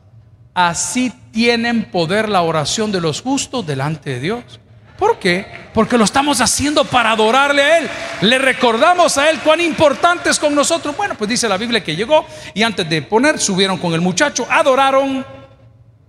Así 0.52 1.12
tienen 1.32 1.90
poder 1.90 2.28
la 2.28 2.42
oración 2.42 2.92
de 2.92 3.00
los 3.00 3.22
justos 3.22 3.66
delante 3.66 4.10
de 4.10 4.20
Dios. 4.20 4.60
¿Por 4.98 5.18
qué? 5.18 5.46
Porque 5.72 5.96
lo 5.96 6.04
estamos 6.04 6.42
haciendo 6.42 6.84
para 6.84 7.12
adorarle 7.12 7.62
a 7.62 7.78
Él. 7.78 7.88
Le 8.20 8.38
recordamos 8.38 9.16
a 9.16 9.30
Él 9.30 9.40
cuán 9.40 9.60
importante 9.60 10.28
es 10.28 10.38
con 10.38 10.54
nosotros. 10.54 10.94
Bueno, 10.94 11.14
pues 11.16 11.30
dice 11.30 11.48
la 11.48 11.56
Biblia 11.56 11.82
que 11.82 11.96
llegó 11.96 12.26
y 12.52 12.62
antes 12.62 12.88
de 12.88 13.00
poner, 13.00 13.38
subieron 13.38 13.78
con 13.78 13.94
el 13.94 14.02
muchacho, 14.02 14.46
adoraron 14.50 15.24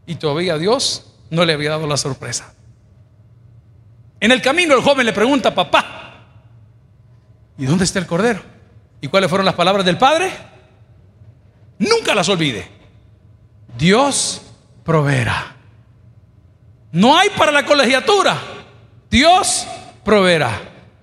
y 0.05 0.15
todavía 0.15 0.57
Dios 0.57 1.13
no 1.29 1.45
le 1.45 1.53
había 1.53 1.69
dado 1.69 1.87
la 1.87 1.95
sorpresa. 1.95 2.53
En 4.19 4.31
el 4.31 4.41
camino 4.41 4.75
el 4.75 4.81
joven 4.81 5.05
le 5.05 5.13
pregunta, 5.13 5.55
papá, 5.55 6.25
¿y 7.57 7.65
dónde 7.65 7.85
está 7.85 7.99
el 7.99 8.07
cordero? 8.07 8.41
¿Y 9.01 9.07
cuáles 9.07 9.29
fueron 9.29 9.45
las 9.45 9.55
palabras 9.55 9.83
del 9.83 9.97
Padre? 9.97 10.31
Nunca 11.79 12.13
las 12.13 12.29
olvide. 12.29 12.67
Dios 13.75 14.41
proveerá. 14.83 15.55
No 16.91 17.17
hay 17.17 17.29
para 17.31 17.51
la 17.51 17.65
colegiatura. 17.65 18.37
Dios 19.09 19.65
proveerá. 20.03 20.51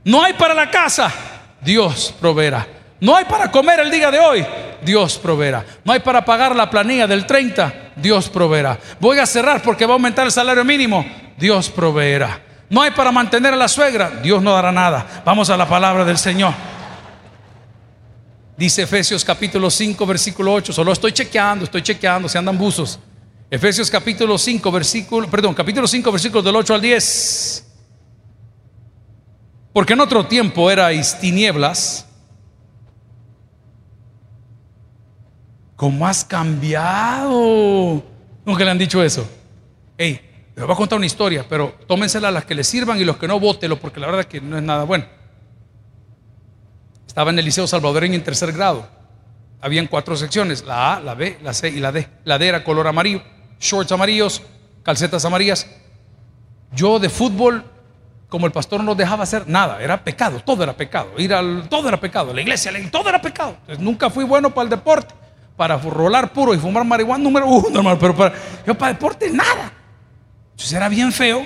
No 0.05 0.23
hay 0.23 0.35
para 0.35 0.55
la 0.55 0.71
casa. 0.71 1.13
Dios 1.61 2.15
proveerá. 2.21 2.67
No 3.01 3.17
hay 3.17 3.25
para 3.25 3.51
comer 3.51 3.81
el 3.81 3.91
día 3.91 4.11
de 4.11 4.21
hoy. 4.21 4.47
Dios 4.83 5.19
proveerá. 5.19 5.65
No 5.85 5.93
hay 5.93 6.01
para 6.01 6.25
pagar 6.25 6.55
la 6.55 6.71
planilla 6.71 7.07
del 7.09 7.27
30. 7.27 7.93
Dios 7.97 8.29
proveerá. 8.29 8.79
Voy 9.01 9.19
a 9.19 9.27
cerrar 9.27 9.61
porque 9.63 9.87
va 9.87 9.93
a 9.93 9.97
aumentar 9.97 10.27
el 10.27 10.33
salario 10.33 10.65
mínimo. 10.65 11.05
Dios 11.37 11.69
proveerá. 11.69 12.41
No 12.71 12.83
hay 12.83 12.93
para 12.93 13.11
mantener 13.11 13.55
a 13.55 13.57
la 13.57 13.69
suegra. 13.69 14.11
Dios 14.23 14.43
no 14.43 14.55
dará 14.55 14.71
nada. 14.71 15.23
Vamos 15.25 15.51
a 15.51 15.57
la 15.57 15.69
palabra 15.69 16.05
del 16.05 16.19
Señor. 16.19 16.53
Dice 18.59 18.83
Efesios 18.83 19.25
capítulo 19.25 19.71
5, 19.71 20.05
versículo 20.05 20.53
8. 20.53 20.73
Solo 20.73 20.91
estoy 20.91 21.13
chequeando, 21.13 21.65
estoy 21.65 21.81
chequeando, 21.81 22.29
se 22.29 22.39
andan 22.39 22.59
buzos. 22.59 22.99
Efesios 23.49 23.89
capítulo 23.89 24.37
5, 24.37 24.73
versículo, 24.73 25.31
perdón, 25.31 25.55
capítulo 25.55 25.87
5, 25.87 26.11
versículos 26.11 26.45
del 26.45 26.57
8 26.57 26.75
al 26.75 26.81
10. 26.81 27.67
Porque 29.73 29.93
en 29.93 30.01
otro 30.01 30.27
tiempo 30.27 30.69
erais 30.73 31.17
tinieblas. 31.21 32.05
¿Cómo 35.77 36.05
has 36.05 36.25
cambiado? 36.25 38.03
Nunca 38.45 38.65
le 38.65 38.71
han 38.73 38.79
dicho 38.79 39.01
eso. 39.05 39.31
Hey, 39.97 40.21
les 40.57 40.67
voy 40.67 40.75
a 40.75 40.77
contar 40.77 40.97
una 40.97 41.07
historia, 41.07 41.47
pero 41.49 41.77
tómensela 41.87 42.27
a 42.27 42.33
las 42.33 42.45
que 42.45 42.57
les 42.57 42.67
sirvan 42.67 42.99
y 42.99 43.05
los 43.05 43.19
que 43.19 43.29
no, 43.29 43.39
bótelo, 43.39 43.79
porque 43.79 44.01
la 44.01 44.09
verdad 44.09 44.25
que 44.25 44.41
no 44.41 44.57
es 44.57 44.65
nada 44.65 44.83
bueno. 44.83 45.18
Estaba 47.19 47.33
en 47.33 47.39
el 47.41 47.47
Liceo 47.47 47.67
Salvadoreño 47.67 48.15
en 48.15 48.23
tercer 48.23 48.53
grado. 48.53 48.87
Habían 49.61 49.89
cuatro 49.89 50.17
secciones, 50.17 50.65
la 50.65 50.95
A, 50.95 51.01
la 51.01 51.15
B, 51.15 51.37
la 51.43 51.53
C 51.53 51.69
y 51.69 51.81
la 51.81 51.91
D. 51.91 52.09
La 52.23 52.39
D 52.39 52.47
era 52.47 52.63
color 52.63 52.87
amarillo, 52.87 53.23
shorts 53.59 53.91
amarillos, 53.91 54.41
calcetas 54.85 55.25
amarillas. 55.25 55.67
Yo 56.71 57.01
de 57.01 57.09
fútbol, 57.09 57.65
como 58.29 58.47
el 58.47 58.53
pastor 58.53 58.85
no 58.85 58.95
dejaba 58.95 59.25
hacer 59.25 59.49
nada, 59.49 59.83
era 59.83 60.05
pecado, 60.05 60.39
todo 60.47 60.63
era 60.63 60.77
pecado. 60.77 61.09
Ir 61.19 61.35
al, 61.35 61.69
todo 61.69 61.89
era 61.89 61.99
pecado, 61.99 62.33
la 62.33 62.41
iglesia, 62.41 62.71
todo 62.89 63.09
era 63.09 63.21
pecado. 63.21 63.57
Entonces, 63.63 63.81
nunca 63.81 64.11
fui 64.11 64.23
bueno 64.23 64.55
para 64.55 64.63
el 64.63 64.71
deporte, 64.71 65.13
para 65.57 65.77
rolar 65.77 66.33
puro 66.33 66.55
y 66.55 66.59
fumar 66.59 66.85
marihuana 66.85 67.25
número 67.25 67.49
uno, 67.49 67.69
hermano, 67.79 67.99
pero 67.99 68.15
para, 68.15 68.33
yo 68.65 68.77
para 68.77 68.93
deporte 68.93 69.29
nada. 69.29 69.73
Entonces 70.53 70.73
era 70.73 70.89
bien 70.89 71.11
feo 71.11 71.45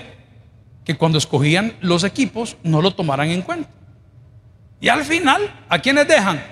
que 0.84 0.98
cuando 0.98 1.16
escogían 1.16 1.72
los 1.80 2.04
equipos 2.04 2.58
no 2.62 2.82
lo 2.82 2.94
tomaran 2.94 3.30
en 3.30 3.40
cuenta. 3.40 3.70
Y 4.82 4.88
al 4.88 5.04
final, 5.04 5.48
¿a 5.68 5.78
quiénes 5.78 6.08
dejan? 6.08 6.42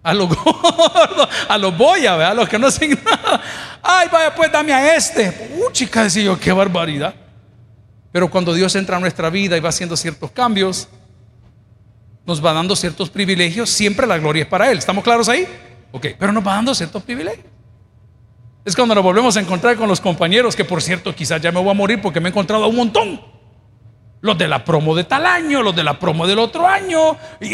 A 0.00 0.14
los 0.14 0.28
gordos, 0.44 1.28
a 1.48 1.58
los 1.58 1.76
boyas, 1.76 2.20
a 2.20 2.32
los 2.32 2.48
que 2.48 2.56
no 2.56 2.68
hacen 2.68 2.90
nada. 3.04 3.42
Ay, 3.82 4.08
vaya, 4.12 4.32
pues 4.32 4.52
dame 4.52 4.72
a 4.72 4.94
este. 4.94 5.50
Uh, 5.58 5.72
chica, 5.72 6.04
decía 6.04 6.22
yo, 6.22 6.38
qué 6.38 6.52
barbaridad. 6.52 7.12
Pero 8.12 8.30
cuando 8.30 8.54
Dios 8.54 8.76
entra 8.76 8.96
a 8.96 9.00
nuestra 9.00 9.28
vida 9.28 9.56
y 9.56 9.60
va 9.60 9.70
haciendo 9.70 9.96
ciertos 9.96 10.30
cambios, 10.30 10.88
nos 12.24 12.42
va 12.42 12.52
dando 12.52 12.76
ciertos 12.76 13.10
privilegios, 13.10 13.70
siempre 13.70 14.06
la 14.06 14.16
gloria 14.18 14.44
es 14.44 14.48
para 14.48 14.70
Él. 14.70 14.78
¿Estamos 14.78 15.02
claros 15.02 15.28
ahí? 15.28 15.48
Ok, 15.90 16.06
pero 16.16 16.30
nos 16.30 16.46
va 16.46 16.54
dando 16.54 16.76
ciertos 16.76 17.02
privilegios. 17.02 17.46
Es 18.64 18.76
cuando 18.76 18.94
nos 18.94 19.02
volvemos 19.02 19.36
a 19.36 19.40
encontrar 19.40 19.74
con 19.74 19.88
los 19.88 20.00
compañeros, 20.00 20.54
que 20.54 20.64
por 20.64 20.80
cierto, 20.80 21.12
quizás 21.12 21.42
ya 21.42 21.50
me 21.50 21.60
voy 21.60 21.70
a 21.70 21.74
morir 21.74 22.00
porque 22.00 22.20
me 22.20 22.28
he 22.28 22.30
encontrado 22.30 22.62
a 22.62 22.68
un 22.68 22.76
montón. 22.76 23.33
Los 24.24 24.38
de 24.38 24.48
la 24.48 24.64
promo 24.64 24.94
de 24.94 25.04
tal 25.04 25.26
año, 25.26 25.62
los 25.62 25.76
de 25.76 25.84
la 25.84 25.98
promo 25.98 26.26
del 26.26 26.38
otro 26.38 26.66
año, 26.66 27.14
y, 27.40 27.50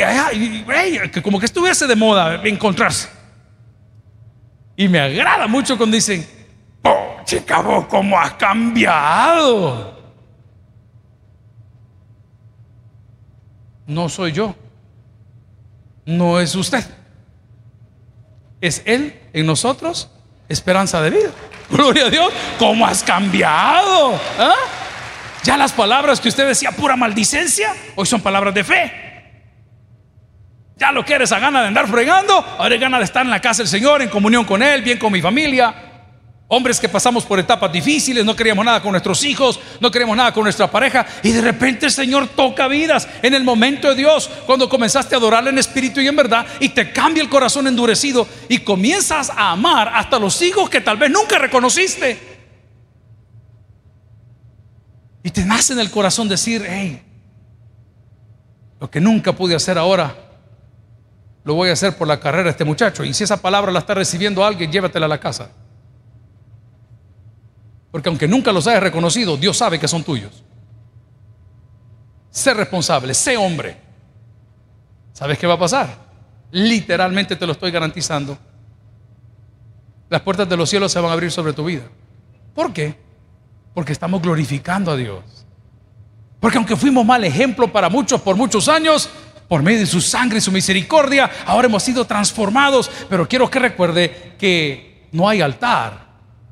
que 1.10 1.20
como 1.20 1.40
que 1.40 1.46
estuviese 1.46 1.88
de 1.88 1.96
moda 1.96 2.40
encontrarse. 2.44 3.08
Y 4.76 4.86
me 4.86 5.00
agrada 5.00 5.48
mucho 5.48 5.76
cuando 5.76 5.96
dicen, 5.96 6.24
oh, 6.84 7.16
chica, 7.24 7.60
vos 7.60 7.86
cómo 7.86 8.16
has 8.16 8.34
cambiado. 8.34 9.98
No 13.88 14.08
soy 14.08 14.30
yo, 14.30 14.54
no 16.06 16.38
es 16.38 16.54
usted, 16.54 16.84
es 18.60 18.80
Él 18.84 19.20
en 19.32 19.44
nosotros 19.44 20.08
esperanza 20.48 21.02
de 21.02 21.10
vida. 21.10 21.30
Gloria 21.68 22.06
a 22.06 22.10
Dios, 22.10 22.32
¿cómo 22.60 22.86
has 22.86 23.02
cambiado? 23.02 24.14
¿Ah? 24.38 24.79
Ya 25.42 25.56
las 25.56 25.72
palabras 25.72 26.20
que 26.20 26.28
usted 26.28 26.46
decía 26.46 26.70
pura 26.72 26.96
maldicencia, 26.96 27.74
hoy 27.94 28.06
son 28.06 28.20
palabras 28.20 28.52
de 28.54 28.64
fe. 28.64 28.92
Ya 30.76 30.92
lo 30.92 31.04
que 31.04 31.14
eres 31.14 31.32
a 31.32 31.38
gana 31.38 31.60
de 31.62 31.68
andar 31.68 31.88
fregando, 31.88 32.34
ahora 32.34 32.74
es 32.74 32.80
gana 32.80 32.98
de 32.98 33.04
estar 33.04 33.24
en 33.24 33.30
la 33.30 33.40
casa 33.40 33.62
del 33.62 33.68
Señor, 33.68 34.02
en 34.02 34.08
comunión 34.08 34.44
con 34.44 34.62
Él, 34.62 34.82
bien 34.82 34.98
con 34.98 35.12
mi 35.12 35.20
familia. 35.20 35.74
Hombres 36.48 36.80
que 36.80 36.88
pasamos 36.88 37.24
por 37.24 37.38
etapas 37.38 37.70
difíciles, 37.70 38.24
no 38.24 38.34
queríamos 38.34 38.64
nada 38.64 38.82
con 38.82 38.90
nuestros 38.90 39.22
hijos, 39.24 39.60
no 39.78 39.90
queríamos 39.90 40.16
nada 40.16 40.32
con 40.32 40.42
nuestra 40.42 40.70
pareja, 40.70 41.06
y 41.22 41.32
de 41.32 41.42
repente 41.42 41.86
el 41.86 41.92
Señor 41.92 42.28
toca 42.28 42.66
vidas 42.66 43.06
en 43.22 43.34
el 43.34 43.44
momento 43.44 43.88
de 43.88 43.94
Dios, 43.94 44.28
cuando 44.46 44.68
comenzaste 44.68 45.14
a 45.14 45.18
adorarle 45.18 45.50
en 45.50 45.58
espíritu 45.58 46.00
y 46.00 46.08
en 46.08 46.16
verdad, 46.16 46.46
y 46.58 46.70
te 46.70 46.92
cambia 46.92 47.22
el 47.22 47.28
corazón 47.28 47.66
endurecido, 47.66 48.26
y 48.48 48.58
comienzas 48.58 49.30
a 49.30 49.52
amar 49.52 49.92
hasta 49.94 50.18
los 50.18 50.42
hijos 50.42 50.68
que 50.68 50.80
tal 50.80 50.96
vez 50.96 51.10
nunca 51.10 51.38
reconociste. 51.38 52.29
Y 55.22 55.30
te 55.30 55.44
nace 55.44 55.72
en 55.74 55.80
el 55.80 55.90
corazón 55.90 56.28
decir, 56.28 56.64
hey, 56.66 57.02
lo 58.80 58.90
que 58.90 59.00
nunca 59.00 59.32
pude 59.32 59.54
hacer 59.54 59.76
ahora, 59.76 60.16
lo 61.44 61.54
voy 61.54 61.68
a 61.68 61.74
hacer 61.74 61.96
por 61.96 62.08
la 62.08 62.18
carrera 62.18 62.44
de 62.44 62.50
este 62.50 62.64
muchacho. 62.64 63.04
Y 63.04 63.12
si 63.12 63.24
esa 63.24 63.36
palabra 63.36 63.70
la 63.70 63.80
está 63.80 63.94
recibiendo 63.94 64.44
alguien, 64.44 64.72
llévatela 64.72 65.06
a 65.06 65.08
la 65.08 65.20
casa. 65.20 65.50
Porque 67.90 68.08
aunque 68.08 68.28
nunca 68.28 68.52
los 68.52 68.66
hayas 68.66 68.82
reconocido, 68.82 69.36
Dios 69.36 69.56
sabe 69.56 69.78
que 69.78 69.88
son 69.88 70.02
tuyos. 70.02 70.42
Sé 72.30 72.54
responsable, 72.54 73.12
sé 73.12 73.36
hombre. 73.36 73.76
¿Sabes 75.12 75.38
qué 75.38 75.46
va 75.46 75.54
a 75.54 75.58
pasar? 75.58 75.88
Literalmente 76.52 77.36
te 77.36 77.46
lo 77.46 77.52
estoy 77.52 77.70
garantizando. 77.70 78.38
Las 80.08 80.22
puertas 80.22 80.48
de 80.48 80.56
los 80.56 80.70
cielos 80.70 80.90
se 80.90 81.00
van 81.00 81.10
a 81.10 81.14
abrir 81.14 81.30
sobre 81.30 81.52
tu 81.52 81.64
vida. 81.64 81.82
¿Por 82.54 82.72
qué? 82.72 83.09
Porque 83.74 83.92
estamos 83.92 84.20
glorificando 84.20 84.90
a 84.90 84.96
Dios. 84.96 85.24
Porque 86.40 86.56
aunque 86.56 86.76
fuimos 86.76 87.04
mal 87.04 87.22
ejemplo 87.24 87.70
para 87.70 87.88
muchos 87.88 88.20
por 88.20 88.36
muchos 88.36 88.68
años, 88.68 89.10
por 89.48 89.62
medio 89.62 89.80
de 89.80 89.86
su 89.86 90.00
sangre 90.00 90.38
y 90.38 90.40
su 90.40 90.52
misericordia, 90.52 91.30
ahora 91.44 91.66
hemos 91.66 91.82
sido 91.82 92.04
transformados. 92.04 92.90
Pero 93.08 93.28
quiero 93.28 93.50
que 93.50 93.58
recuerde 93.58 94.34
que 94.38 95.08
no 95.12 95.28
hay 95.28 95.40
altar 95.40 96.08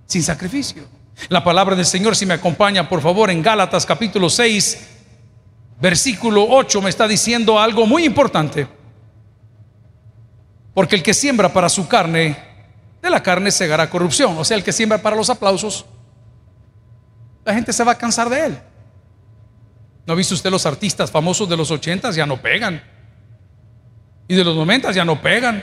sin 0.06 0.22
sacrificio. 0.22 0.84
La 1.28 1.42
palabra 1.42 1.74
del 1.74 1.86
Señor, 1.86 2.14
si 2.14 2.26
me 2.26 2.34
acompaña, 2.34 2.88
por 2.88 3.00
favor, 3.00 3.30
en 3.30 3.42
Gálatas 3.42 3.84
capítulo 3.84 4.30
6, 4.30 4.88
versículo 5.80 6.46
8, 6.48 6.80
me 6.82 6.90
está 6.90 7.08
diciendo 7.08 7.58
algo 7.58 7.86
muy 7.86 8.04
importante. 8.04 8.68
Porque 10.74 10.96
el 10.96 11.02
que 11.02 11.14
siembra 11.14 11.52
para 11.52 11.68
su 11.68 11.88
carne, 11.88 12.36
de 13.02 13.10
la 13.10 13.22
carne 13.22 13.50
segará 13.50 13.90
corrupción. 13.90 14.38
O 14.38 14.44
sea, 14.44 14.56
el 14.56 14.62
que 14.62 14.72
siembra 14.72 14.98
para 14.98 15.16
los 15.16 15.28
aplausos, 15.28 15.86
la 17.44 17.54
gente 17.54 17.72
se 17.72 17.84
va 17.84 17.92
a 17.92 17.98
cansar 17.98 18.28
de 18.28 18.46
él. 18.46 18.58
¿No 20.06 20.14
ha 20.14 20.16
visto 20.16 20.34
usted 20.34 20.50
los 20.50 20.64
artistas 20.64 21.10
famosos 21.10 21.48
de 21.48 21.56
los 21.56 21.70
80 21.70 22.10
ya 22.12 22.24
no 22.24 22.40
pegan? 22.40 22.82
Y 24.26 24.34
de 24.34 24.44
los 24.44 24.56
90 24.56 24.92
ya 24.92 25.04
no 25.04 25.20
pegan. 25.20 25.62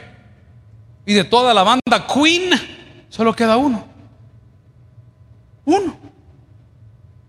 Y 1.06 1.14
de 1.14 1.24
toda 1.24 1.54
la 1.54 1.64
banda 1.64 2.08
Queen, 2.12 2.52
solo 3.10 3.36
queda 3.36 3.58
uno. 3.58 3.86
Uno. 5.66 5.98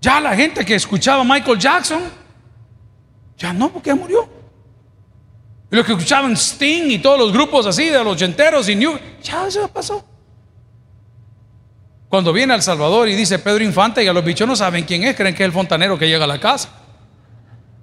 Ya 0.00 0.20
la 0.20 0.34
gente 0.36 0.64
que 0.64 0.74
escuchaba 0.74 1.22
a 1.22 1.24
Michael 1.24 1.58
Jackson, 1.58 2.02
ya 3.36 3.52
no, 3.52 3.70
porque 3.70 3.88
ya 3.88 3.96
murió. 3.96 4.28
Y 5.70 5.76
los 5.76 5.84
que 5.84 5.92
escuchaban 5.92 6.36
Sting 6.36 6.90
y 6.90 6.98
todos 6.98 7.18
los 7.18 7.32
grupos 7.32 7.66
así 7.66 7.86
de 7.86 8.04
los 8.04 8.14
ochenteros 8.14 8.68
y 8.68 8.76
New, 8.76 8.98
ya 9.22 9.50
se 9.50 9.66
pasó. 9.68 10.04
Cuando 12.08 12.32
viene 12.32 12.54
al 12.54 12.62
Salvador 12.62 13.08
y 13.08 13.14
dice 13.14 13.38
Pedro 13.38 13.64
Infante, 13.64 14.02
y 14.04 14.08
a 14.08 14.12
los 14.12 14.24
bichos 14.24 14.46
no 14.46 14.54
saben 14.54 14.84
quién 14.84 15.02
es, 15.04 15.16
creen 15.16 15.34
que 15.34 15.42
es 15.42 15.46
el 15.46 15.52
fontanero 15.52 15.98
que 15.98 16.08
llega 16.08 16.24
a 16.24 16.28
la 16.28 16.38
casa. 16.38 16.68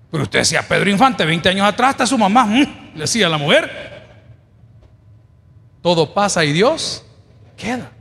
Pero 0.10 0.24
usted 0.24 0.40
decía, 0.40 0.62
Pedro 0.68 0.90
Infante, 0.90 1.26
20 1.26 1.50
años 1.50 1.68
atrás 1.68 1.92
está 1.92 2.06
su 2.06 2.18
mamá, 2.18 2.46
mm", 2.46 2.96
decía 2.96 3.28
la 3.28 3.38
mujer. 3.38 3.70
Todo 5.82 6.14
pasa 6.14 6.46
y 6.46 6.54
Dios 6.54 7.04
queda. 7.58 7.92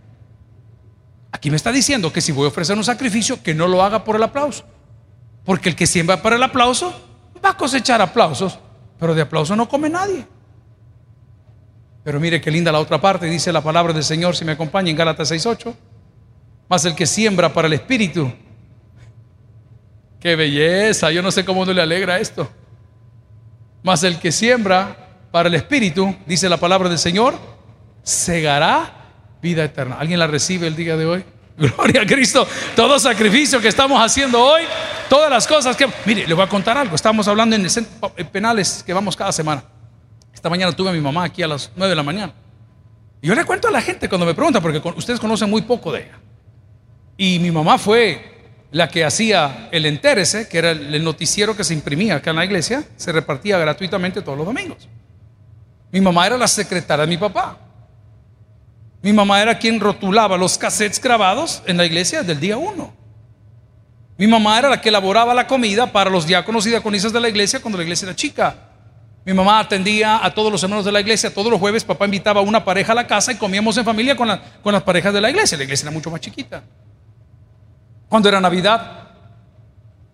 Aquí 1.33 1.51
me 1.51 1.57
está 1.57 1.73
diciendo 1.73 2.13
que 2.13 2.21
si 2.21 2.31
voy 2.31 2.45
a 2.45 2.49
ofrecer 2.49 2.77
un 2.77 2.85
sacrificio, 2.85 3.43
que 3.43 3.55
no 3.55 3.67
lo 3.67 3.83
haga 3.83 4.05
por 4.05 4.15
el 4.15 4.23
aplauso. 4.23 4.65
Porque 5.45 5.71
el 5.71 5.75
que 5.75 5.87
siembra 5.87 6.23
para 6.23 6.37
el 6.37 6.43
aplauso 6.43 6.93
va 7.45 7.51
a 7.51 7.57
cosechar 7.57 8.01
aplausos, 8.01 8.59
pero 8.99 9.15
de 9.15 9.23
aplauso 9.23 9.57
no 9.57 9.69
come 9.69 9.91
nadie. 9.91 10.25
Pero 12.05 12.21
mire 12.21 12.41
qué 12.41 12.51
linda 12.51 12.71
la 12.71 12.79
otra 12.79 13.01
parte, 13.01 13.27
dice 13.27 13.53
la 13.53 13.61
palabra 13.61 13.93
del 13.93 14.05
Señor, 14.05 14.37
si 14.37 14.45
me 14.45 14.53
acompaña 14.53 14.91
en 14.91 14.97
Gálatas 14.97 15.31
6:8. 15.33 15.75
Más 16.73 16.87
el 16.87 16.95
que 16.95 17.05
siembra 17.05 17.53
para 17.53 17.69
el 17.69 17.75
espíritu. 17.75 18.33
Qué 20.19 20.35
belleza, 20.37 21.11
yo 21.11 21.21
no 21.21 21.31
sé 21.31 21.45
cómo 21.45 21.67
no 21.67 21.73
le 21.75 21.83
alegra 21.83 22.19
esto. 22.19 22.51
Más 23.83 24.03
el 24.05 24.19
que 24.19 24.33
siembra 24.33 24.97
para 25.31 25.51
el 25.51 25.55
espíritu, 25.55 26.17
dice 26.25 26.49
la 26.49 26.57
palabra 26.57 26.89
del 26.89 26.99
Señor, 26.99 27.35
segará 28.03 28.91
vida 29.43 29.65
eterna. 29.65 29.97
¿Alguien 30.01 30.19
la 30.19 30.27
recibe 30.27 30.67
el 30.67 30.75
día 30.75 30.97
de 30.97 31.05
hoy? 31.05 31.25
Gloria 31.59 32.01
a 32.01 32.07
Cristo. 32.07 32.49
Todo 32.75 32.99
sacrificio 32.99 33.61
que 33.61 33.69
estamos 33.69 34.03
haciendo 34.03 34.43
hoy, 34.43 34.63
todas 35.11 35.29
las 35.29 35.47
cosas 35.47 35.77
que... 35.77 35.87
Mire, 36.07 36.27
le 36.27 36.33
voy 36.33 36.45
a 36.45 36.49
contar 36.49 36.79
algo. 36.79 36.97
Estamos 36.97 37.29
hablando 37.29 37.55
en 37.55 38.27
penales 38.29 38.83
que 38.83 38.95
vamos 38.95 39.15
cada 39.15 39.33
semana. 39.33 39.63
Esta 40.33 40.49
mañana 40.49 40.73
tuve 40.73 40.89
a 40.89 40.93
mi 40.95 41.03
mamá 41.03 41.25
aquí 41.25 41.43
a 41.43 41.49
las 41.49 41.71
9 41.77 41.91
de 41.91 41.97
la 41.97 42.03
mañana. 42.03 42.33
Y 43.21 43.27
yo 43.27 43.35
le 43.35 43.45
cuento 43.45 43.69
a 43.69 43.71
la 43.71 43.83
gente 43.83 44.09
cuando 44.09 44.25
me 44.25 44.33
preguntan, 44.33 44.63
porque 44.63 44.81
ustedes 44.97 45.21
conocen 45.21 45.51
muy 45.51 45.61
poco 45.61 45.93
de 45.93 46.05
ella. 46.05 46.19
Y 47.23 47.39
mi 47.39 47.53
mamá 47.53 47.79
fue 47.79 48.21
la 48.73 48.89
que 48.89 49.05
hacía 49.05 49.69
el 49.71 49.87
entérese, 49.87 50.49
que 50.49 50.59
era 50.59 50.73
el 50.73 51.05
noticiero 51.05 51.57
que 51.57 51.63
se 51.63 51.73
imprimía 51.73 52.17
acá 52.17 52.31
en 52.31 52.37
la 52.37 52.45
iglesia, 52.45 52.83
se 52.97 53.13
repartía 53.13 53.59
gratuitamente 53.59 54.23
todos 54.23 54.37
los 54.37 54.45
domingos. 54.45 54.89
Mi 55.93 56.01
mamá 56.01 56.27
era 56.27 56.37
la 56.37 56.49
secretaria 56.49 57.07
de 57.07 57.09
mi 57.09 57.17
papá. 57.17 57.59
Mi 59.03 59.13
mamá 59.13 59.41
era 59.41 59.57
quien 59.57 59.79
rotulaba 59.79 60.37
los 60.37 60.59
cassettes 60.59 61.01
grabados 61.01 61.63
en 61.65 61.77
la 61.77 61.85
iglesia 61.85 62.25
del 62.25 62.41
día 62.41 62.57
uno. 62.57 62.93
Mi 64.19 64.27
mamá 64.27 64.59
era 64.59 64.69
la 64.69 64.81
que 64.81 64.89
elaboraba 64.89 65.33
la 65.33 65.47
comida 65.47 65.93
para 65.93 66.11
los 66.11 66.27
diáconos 66.27 66.67
y 66.67 66.71
diaconisas 66.71 67.13
de 67.13 67.21
la 67.21 67.29
iglesia 67.29 67.61
cuando 67.61 67.79
la 67.79 67.85
iglesia 67.85 68.07
era 68.07 68.17
chica. 68.17 68.57
Mi 69.25 69.33
mamá 69.33 69.61
atendía 69.61 70.25
a 70.25 70.35
todos 70.35 70.51
los 70.51 70.61
hermanos 70.61 70.85
de 70.85 70.91
la 70.91 70.99
iglesia. 70.99 71.33
Todos 71.33 71.53
los 71.53 71.61
jueves 71.61 71.85
papá 71.85 72.05
invitaba 72.05 72.41
a 72.41 72.43
una 72.43 72.65
pareja 72.65 72.91
a 72.91 72.97
la 72.97 73.07
casa 73.07 73.31
y 73.31 73.37
comíamos 73.37 73.77
en 73.77 73.85
familia 73.85 74.17
con, 74.17 74.29
con 74.61 74.73
las 74.73 74.83
parejas 74.83 75.15
de 75.15 75.21
la 75.21 75.31
iglesia. 75.31 75.57
La 75.57 75.63
iglesia 75.63 75.85
era 75.85 75.93
mucho 75.93 76.11
más 76.11 76.21
chiquita. 76.21 76.65
Cuando 78.13 78.29
era 78.29 78.43
Navidad, 78.43 79.09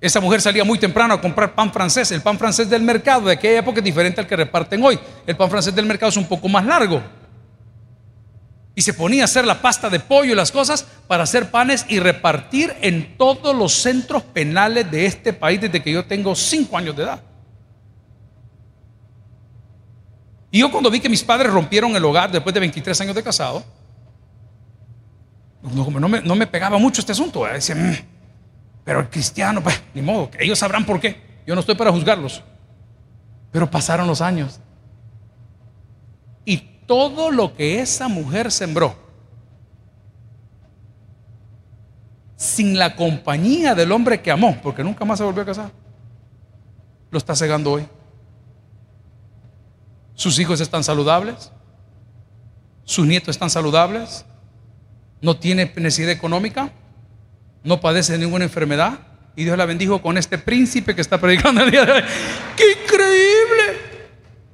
esa 0.01 0.21
mujer 0.21 0.41
salía 0.41 0.63
muy 0.63 0.79
temprano 0.79 1.15
a 1.15 1.21
comprar 1.21 1.53
pan 1.57 1.73
francés. 1.73 2.13
El 2.13 2.23
pan 2.23 2.39
francés 2.39 2.71
del 2.71 2.81
mercado 2.81 3.23
de 3.23 3.33
aquella 3.33 3.59
época 3.59 3.81
es 3.81 3.85
diferente 3.85 4.21
al 4.21 4.27
que 4.29 4.37
reparten 4.37 4.81
hoy. 4.85 4.97
El 5.27 5.37
pan 5.37 5.51
francés 5.51 5.75
del 5.75 5.85
mercado 5.85 6.09
es 6.11 6.17
un 6.17 6.29
poco 6.29 6.49
más 6.49 6.65
largo 6.65 7.03
y 8.77 8.83
se 8.83 8.95
ponía 8.95 9.23
a 9.23 9.25
hacer 9.25 9.45
la 9.45 9.61
pasta 9.61 9.91
de 9.91 9.99
pollo 9.99 10.31
y 10.31 10.37
las 10.37 10.53
cosas 10.53 10.87
para 11.09 11.25
hacer 11.25 11.51
panes 11.51 11.87
y 11.89 11.99
repartir 11.99 12.73
en 12.83 13.17
todos 13.19 13.53
los 13.53 13.73
centros 13.73 14.23
penales 14.23 14.89
de 14.89 15.05
este 15.05 15.33
país 15.33 15.61
desde 15.61 15.83
que 15.83 15.91
yo 15.91 16.05
tengo 16.05 16.37
cinco 16.37 16.79
años 16.79 16.95
de 16.95 17.03
edad. 17.03 17.21
Y 20.53 20.61
yo 20.61 20.71
cuando 20.71 20.89
vi 20.89 21.01
que 21.01 21.09
mis 21.09 21.25
padres 21.25 21.53
rompieron 21.53 21.97
el 21.97 22.05
hogar 22.05 22.31
después 22.31 22.55
de 22.55 22.61
23 22.61 23.01
años 23.01 23.17
de 23.17 23.25
casado, 23.25 23.65
no, 25.75 26.37
me, 26.37 26.47
pegaba 26.47 26.79
mucho 26.79 27.01
este 27.01 27.13
asunto. 27.13 27.45
Decía, 27.45 27.75
mm, 27.75 27.95
pero 28.85 29.01
el 29.01 29.09
cristiano, 29.09 29.63
pues, 29.63 29.83
ni 29.95 30.03
modo, 30.03 30.31
ellos 30.39 30.59
sabrán 30.59 30.85
por 30.85 31.01
qué. 31.01 31.43
Yo 31.47 31.55
no 31.55 31.61
estoy 31.61 31.75
para 31.75 31.93
juzgarlos. 31.93 32.43
Pero 33.51 33.71
pasaron 33.71 34.07
los 34.07 34.21
años. 34.21 34.61
Y 36.45 36.59
todo 36.87 37.31
lo 37.31 37.55
que 37.55 37.81
esa 37.81 38.09
mujer 38.09 38.51
sembró, 38.51 38.97
sin 42.37 42.79
la 42.79 42.95
compañía 42.95 43.75
del 43.75 43.93
hombre 43.93 44.23
que 44.23 44.31
amó, 44.31 44.57
porque 44.63 44.85
nunca 44.85 45.05
más 45.05 45.19
se 45.19 45.25
volvió 45.25 45.43
a 45.43 45.47
casar, 45.47 45.71
lo 47.11 47.19
está 47.19 47.35
cegando 47.35 47.73
hoy. 47.73 47.87
Sus 50.15 50.39
hijos 50.39 50.61
están 50.61 50.85
saludables, 50.85 51.53
sus 52.85 53.07
nietos 53.07 53.29
están 53.29 53.51
saludables, 53.51 54.25
no 55.21 55.37
tiene 55.37 55.73
necesidad 55.77 56.11
económica, 56.11 56.71
no 57.65 57.81
padece 57.81 58.13
de 58.13 58.19
ninguna 58.19 58.45
enfermedad. 58.45 59.01
Y 59.37 59.45
Dios 59.45 59.57
la 59.57 59.67
bendijo 59.67 60.03
con 60.03 60.19
este 60.19 60.37
príncipe 60.39 60.95
que 60.95 61.01
está 61.01 61.21
predicando 61.21 61.63
el 61.63 61.71
día 61.71 61.85
de 61.85 61.93
hoy. 61.93 62.03
¡Qué 62.57 62.65
increíble! 62.73 63.89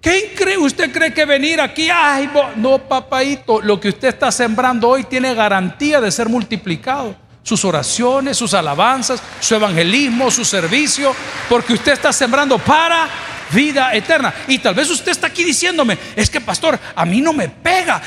¿Qué 0.04 0.30
increíble? 0.30 0.66
¿Usted 0.66 0.92
cree 0.92 1.14
que 1.14 1.24
venir 1.24 1.58
aquí? 1.58 1.88
Ay, 1.90 2.28
no, 2.56 2.78
papaito. 2.78 3.62
Lo 3.62 3.80
que 3.80 3.88
usted 3.88 4.08
está 4.08 4.30
sembrando 4.30 4.90
hoy 4.90 5.04
tiene 5.04 5.32
garantía 5.32 5.98
de 6.02 6.10
ser 6.10 6.28
multiplicado. 6.28 7.16
Sus 7.42 7.64
oraciones, 7.64 8.36
sus 8.36 8.52
alabanzas, 8.52 9.22
su 9.40 9.54
evangelismo, 9.54 10.30
su 10.30 10.44
servicio. 10.44 11.16
Porque 11.48 11.72
usted 11.72 11.92
está 11.92 12.12
sembrando 12.12 12.58
para 12.58 13.08
vida 13.52 13.92
eterna. 13.94 14.32
Y 14.48 14.58
tal 14.58 14.74
vez 14.74 14.90
usted 14.90 15.12
está 15.12 15.28
aquí 15.28 15.44
diciéndome, 15.44 15.98
es 16.16 16.30
que 16.30 16.40
pastor, 16.40 16.78
a 16.94 17.04
mí 17.04 17.20
no 17.20 17.32
me 17.32 17.48
pega, 17.48 18.00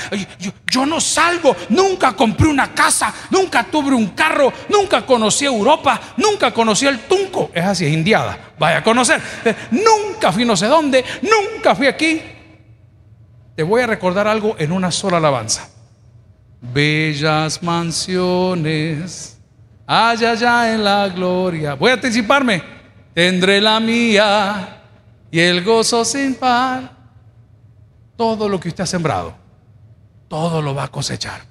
yo, 0.69 0.85
no 0.85 1.01
salgo, 1.01 1.55
nunca 1.69 2.13
compré 2.13 2.47
una 2.47 2.73
casa, 2.73 3.13
nunca 3.29 3.63
tuve 3.63 3.93
un 3.93 4.09
carro, 4.09 4.51
nunca 4.69 5.05
conocí 5.05 5.45
Europa, 5.45 5.99
nunca 6.17 6.51
conocí 6.51 6.85
el 6.85 6.99
Tunco. 6.99 7.51
Es 7.53 7.65
así, 7.65 7.85
es 7.85 7.93
indiada, 7.93 8.53
vaya 8.57 8.77
a 8.77 8.83
conocer. 8.83 9.21
Eh, 9.45 9.55
nunca 9.71 10.31
fui 10.31 10.45
no 10.45 10.55
sé 10.55 10.67
dónde, 10.67 11.03
nunca 11.21 11.75
fui 11.75 11.87
aquí. 11.87 12.21
Te 13.55 13.63
voy 13.63 13.81
a 13.81 13.87
recordar 13.87 14.27
algo 14.27 14.55
en 14.59 14.71
una 14.71 14.91
sola 14.91 15.17
alabanza. 15.17 15.69
Bellas 16.61 17.61
mansiones, 17.63 19.39
allá 19.85 20.31
allá 20.31 20.73
en 20.73 20.83
la 20.83 21.07
gloria. 21.09 21.73
Voy 21.73 21.91
a 21.91 21.95
anticiparme, 21.95 22.61
tendré 23.13 23.61
la 23.61 23.79
mía 23.79 24.76
y 25.31 25.39
el 25.39 25.63
gozo 25.63 26.05
sin 26.05 26.35
par. 26.35 26.95
Todo 28.15 28.49
lo 28.49 28.59
que 28.59 28.69
usted 28.69 28.83
ha 28.83 28.87
sembrado, 28.87 29.35
todo 30.27 30.61
lo 30.61 30.73
va 30.73 30.85
a 30.85 30.87
cosechar. 30.87 31.41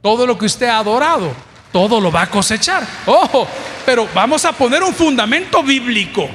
Todo 0.00 0.26
lo 0.26 0.38
que 0.38 0.46
usted 0.46 0.66
ha 0.66 0.78
adorado, 0.78 1.32
todo 1.72 2.00
lo 2.00 2.12
va 2.12 2.22
a 2.22 2.30
cosechar. 2.30 2.86
Ojo, 3.06 3.48
pero 3.84 4.06
vamos 4.14 4.44
a 4.44 4.52
poner 4.52 4.82
un 4.82 4.94
fundamento 4.94 5.62
bíblico. 5.62 6.28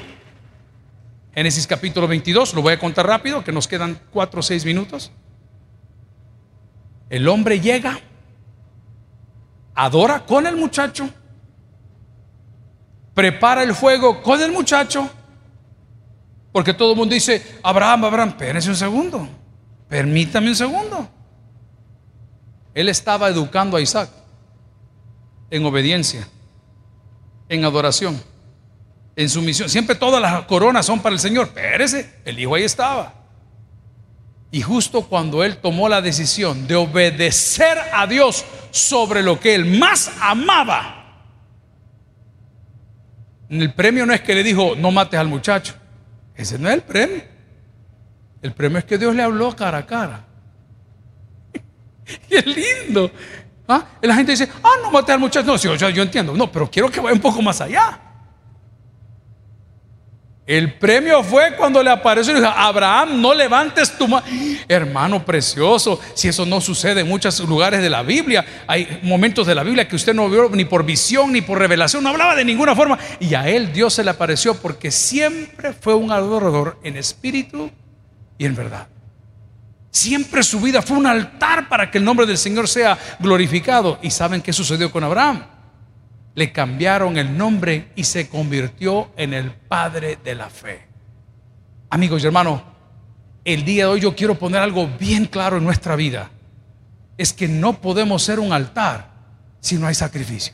Génesis 1.33 1.65
capítulo 1.67 2.07
22, 2.07 2.53
lo 2.53 2.61
voy 2.61 2.73
a 2.73 2.79
contar 2.79 3.07
rápido, 3.07 3.43
que 3.43 3.51
nos 3.51 3.67
quedan 3.67 3.97
cuatro 4.11 4.41
o 4.41 4.43
seis 4.43 4.65
minutos. 4.65 5.11
El 7.09 7.27
hombre 7.29 7.61
llega, 7.61 7.99
adora 9.73 10.25
con 10.25 10.47
el 10.47 10.57
muchacho, 10.57 11.09
prepara 13.13 13.63
el 13.63 13.73
fuego 13.73 14.21
con 14.21 14.41
el 14.41 14.51
muchacho 14.51 15.09
porque 16.51 16.73
todo 16.73 16.91
el 16.91 16.97
mundo 16.97 17.13
dice, 17.13 17.59
Abraham, 17.61 18.05
Abraham, 18.05 18.29
espérese 18.29 18.69
un 18.69 18.75
segundo, 18.75 19.27
permítame 19.87 20.49
un 20.49 20.55
segundo. 20.55 21.09
Él 22.73 22.89
estaba 22.89 23.29
educando 23.29 23.77
a 23.77 23.81
Isaac 23.81 24.09
en 25.49 25.65
obediencia, 25.65 26.27
en 27.49 27.65
adoración, 27.65 28.21
en 29.15 29.29
sumisión. 29.29 29.69
Siempre 29.69 29.95
todas 29.95 30.21
las 30.21 30.43
coronas 30.45 30.85
son 30.85 30.99
para 31.01 31.13
el 31.13 31.19
Señor. 31.19 31.47
Espérese, 31.47 32.21
el 32.25 32.39
hijo 32.39 32.55
ahí 32.55 32.63
estaba. 32.63 33.13
Y 34.51 34.61
justo 34.61 35.03
cuando 35.03 35.43
él 35.43 35.57
tomó 35.57 35.89
la 35.89 36.01
decisión 36.01 36.67
de 36.67 36.75
obedecer 36.75 37.77
a 37.93 38.07
Dios 38.07 38.45
sobre 38.71 39.21
lo 39.21 39.39
que 39.39 39.53
él 39.53 39.65
más 39.65 40.11
amaba, 40.21 40.95
el 43.49 43.73
premio 43.73 44.05
no 44.05 44.13
es 44.13 44.21
que 44.21 44.35
le 44.35 44.43
dijo, 44.43 44.75
no 44.75 44.91
mates 44.91 45.19
al 45.19 45.27
muchacho. 45.27 45.78
Ese 46.39 46.57
no 46.57 46.69
es 46.69 46.75
el 46.75 46.83
premio. 46.83 47.21
El 48.41 48.53
premio 48.53 48.77
es 48.77 48.85
que 48.85 48.97
Dios 48.97 49.13
le 49.13 49.21
habló 49.21 49.53
cara 49.53 49.79
a 49.79 49.85
cara. 49.85 50.25
es 52.29 52.45
lindo. 52.45 53.11
¿Ah? 53.67 53.85
Y 54.01 54.07
la 54.07 54.15
gente 54.15 54.31
dice, 54.31 54.47
ah, 54.63 54.75
no 54.81 54.89
maté 54.89 55.11
al 55.11 55.19
muchacho. 55.19 55.45
No, 55.45 55.57
yo, 55.57 55.89
yo 55.89 56.01
entiendo. 56.01 56.33
No, 56.33 56.49
pero 56.49 56.71
quiero 56.71 56.89
que 56.89 57.01
vaya 57.01 57.13
un 57.13 57.19
poco 57.19 57.41
más 57.41 57.59
allá. 57.59 57.99
El 60.49 60.73
premio 60.73 61.23
fue 61.23 61.55
cuando 61.55 61.83
le 61.83 61.91
apareció 61.91 62.33
y 62.33 62.39
dijo, 62.39 62.51
Abraham, 62.51 63.21
no 63.21 63.35
levantes 63.35 63.95
tu 63.95 64.07
mano. 64.07 64.25
Hermano 64.67 65.23
precioso, 65.23 65.99
si 66.15 66.27
eso 66.27 66.43
no 66.43 66.59
sucede 66.59 67.01
en 67.01 67.07
muchos 67.07 67.39
lugares 67.41 67.83
de 67.83 67.89
la 67.91 68.01
Biblia, 68.01 68.43
hay 68.65 68.99
momentos 69.03 69.45
de 69.45 69.53
la 69.53 69.61
Biblia 69.61 69.87
que 69.87 69.95
usted 69.95 70.15
no 70.15 70.27
vio 70.27 70.49
ni 70.49 70.65
por 70.65 70.83
visión 70.83 71.31
ni 71.31 71.41
por 71.41 71.59
revelación, 71.59 72.01
no 72.01 72.09
hablaba 72.09 72.33
de 72.35 72.43
ninguna 72.43 72.75
forma. 72.75 72.97
Y 73.19 73.35
a 73.35 73.47
él 73.47 73.71
Dios 73.71 73.93
se 73.93 74.03
le 74.03 74.09
apareció 74.09 74.55
porque 74.55 74.89
siempre 74.89 75.71
fue 75.71 75.93
un 75.93 76.11
adorador 76.11 76.79
en 76.81 76.97
espíritu 76.97 77.69
y 78.39 78.45
en 78.45 78.55
verdad. 78.55 78.87
Siempre 79.91 80.41
su 80.41 80.59
vida 80.59 80.81
fue 80.81 80.97
un 80.97 81.05
altar 81.05 81.69
para 81.69 81.91
que 81.91 81.99
el 81.99 82.03
nombre 82.03 82.25
del 82.25 82.39
Señor 82.39 82.67
sea 82.67 82.97
glorificado. 83.19 83.99
¿Y 84.01 84.09
saben 84.09 84.41
qué 84.41 84.51
sucedió 84.51 84.91
con 84.91 85.03
Abraham? 85.03 85.58
Le 86.39 86.53
cambiaron 86.53 87.17
el 87.17 87.37
nombre 87.37 87.91
y 87.97 88.05
se 88.05 88.29
convirtió 88.29 89.11
en 89.17 89.33
el 89.33 89.51
Padre 89.51 90.17
de 90.23 90.35
la 90.35 90.49
Fe. 90.49 90.87
Amigos 91.89 92.23
y 92.23 92.27
hermanos, 92.27 92.61
el 93.43 93.65
día 93.65 93.83
de 93.83 93.91
hoy 93.91 93.99
yo 93.99 94.15
quiero 94.15 94.35
poner 94.35 94.61
algo 94.61 94.87
bien 94.97 95.25
claro 95.25 95.57
en 95.57 95.65
nuestra 95.65 95.97
vida. 95.97 96.31
Es 97.17 97.33
que 97.33 97.49
no 97.49 97.81
podemos 97.81 98.23
ser 98.23 98.39
un 98.39 98.53
altar 98.53 99.11
si 99.59 99.75
no 99.75 99.85
hay 99.85 99.95
sacrificio. 99.95 100.53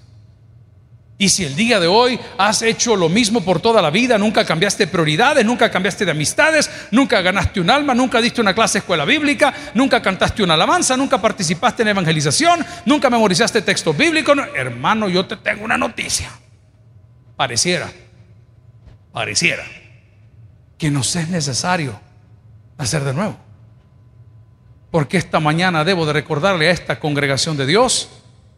Y 1.17 1.29
si 1.29 1.45
el 1.45 1.55
día 1.55 1.79
de 1.79 1.87
hoy 1.87 2.19
has 2.37 2.61
hecho 2.61 2.95
lo 2.95 3.07
mismo 3.07 3.39
por 3.41 3.61
toda 3.61 3.81
la 3.81 3.89
vida, 3.89 4.17
nunca 4.17 4.43
cambiaste 4.43 4.87
prioridades, 4.87 5.45
nunca 5.45 5.71
cambiaste 5.71 6.03
de 6.03 6.11
amistades, 6.11 6.69
nunca 6.91 7.21
ganaste 7.21 7.61
un 7.61 7.69
alma, 7.69 7.93
nunca 7.93 8.19
diste 8.19 8.41
una 8.41 8.53
clase 8.53 8.73
de 8.73 8.79
escuela 8.79 9.05
bíblica, 9.05 9.53
nunca 9.75 10.01
cantaste 10.01 10.43
una 10.43 10.55
alabanza, 10.55 10.97
nunca 10.97 11.21
participaste 11.21 11.83
en 11.83 11.89
evangelización, 11.89 12.65
nunca 12.85 13.09
memorizaste 13.09 13.61
textos 13.61 13.95
bíblicos, 13.95 14.37
hermano, 14.55 15.07
yo 15.07 15.25
te 15.25 15.37
tengo 15.37 15.63
una 15.63 15.77
noticia. 15.77 16.29
Pareciera, 17.37 17.89
pareciera 19.13 19.63
que 20.77 20.91
nos 20.91 21.15
es 21.15 21.29
necesario 21.29 21.97
hacer 22.77 23.05
de 23.05 23.13
nuevo. 23.13 23.37
Porque 24.91 25.17
esta 25.17 25.39
mañana 25.39 25.85
debo 25.85 26.05
de 26.05 26.11
recordarle 26.11 26.67
a 26.67 26.71
esta 26.71 26.99
congregación 26.99 27.55
de 27.55 27.65
Dios 27.65 28.09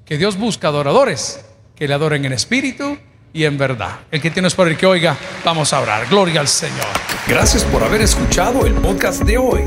que 0.05 0.17
Dios 0.17 0.37
busca 0.37 0.69
adoradores 0.69 1.43
que 1.77 1.87
le 1.87 1.93
adoren 1.93 2.25
en 2.25 2.33
espíritu 2.33 2.97
y 3.33 3.43
en 3.43 3.57
verdad. 3.57 3.99
El 4.11 4.21
que 4.21 4.31
tiene 4.31 4.49
por 4.49 4.67
el 4.67 4.77
que 4.77 4.85
oiga, 4.85 5.15
vamos 5.45 5.73
a 5.73 5.79
orar. 5.79 6.07
Gloria 6.09 6.39
al 6.39 6.47
Señor. 6.47 6.87
Gracias 7.27 7.63
por 7.65 7.83
haber 7.83 8.01
escuchado 8.01 8.65
el 8.65 8.73
podcast 8.73 9.21
de 9.23 9.37
hoy. 9.37 9.61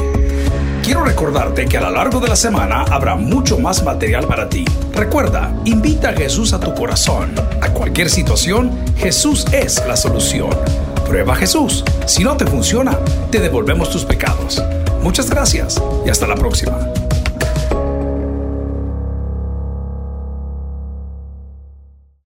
Quiero 0.82 1.04
recordarte 1.04 1.66
que 1.66 1.76
a 1.78 1.82
lo 1.82 1.90
largo 1.90 2.18
de 2.18 2.28
la 2.28 2.36
semana 2.36 2.82
habrá 2.82 3.14
mucho 3.14 3.58
más 3.58 3.84
material 3.84 4.26
para 4.26 4.48
ti. 4.48 4.64
Recuerda, 4.92 5.54
invita 5.64 6.08
a 6.08 6.14
Jesús 6.14 6.52
a 6.52 6.58
tu 6.58 6.74
corazón. 6.74 7.32
A 7.60 7.68
cualquier 7.68 8.10
situación, 8.10 8.72
Jesús 8.96 9.44
es 9.52 9.84
la 9.86 9.96
solución. 9.96 10.50
Prueba 11.06 11.36
Jesús. 11.36 11.84
Si 12.06 12.24
no 12.24 12.36
te 12.36 12.46
funciona, 12.46 12.98
te 13.30 13.38
devolvemos 13.38 13.90
tus 13.90 14.04
pecados. 14.04 14.62
Muchas 15.02 15.30
gracias 15.30 15.80
y 16.04 16.10
hasta 16.10 16.26
la 16.26 16.34
próxima. 16.34 16.92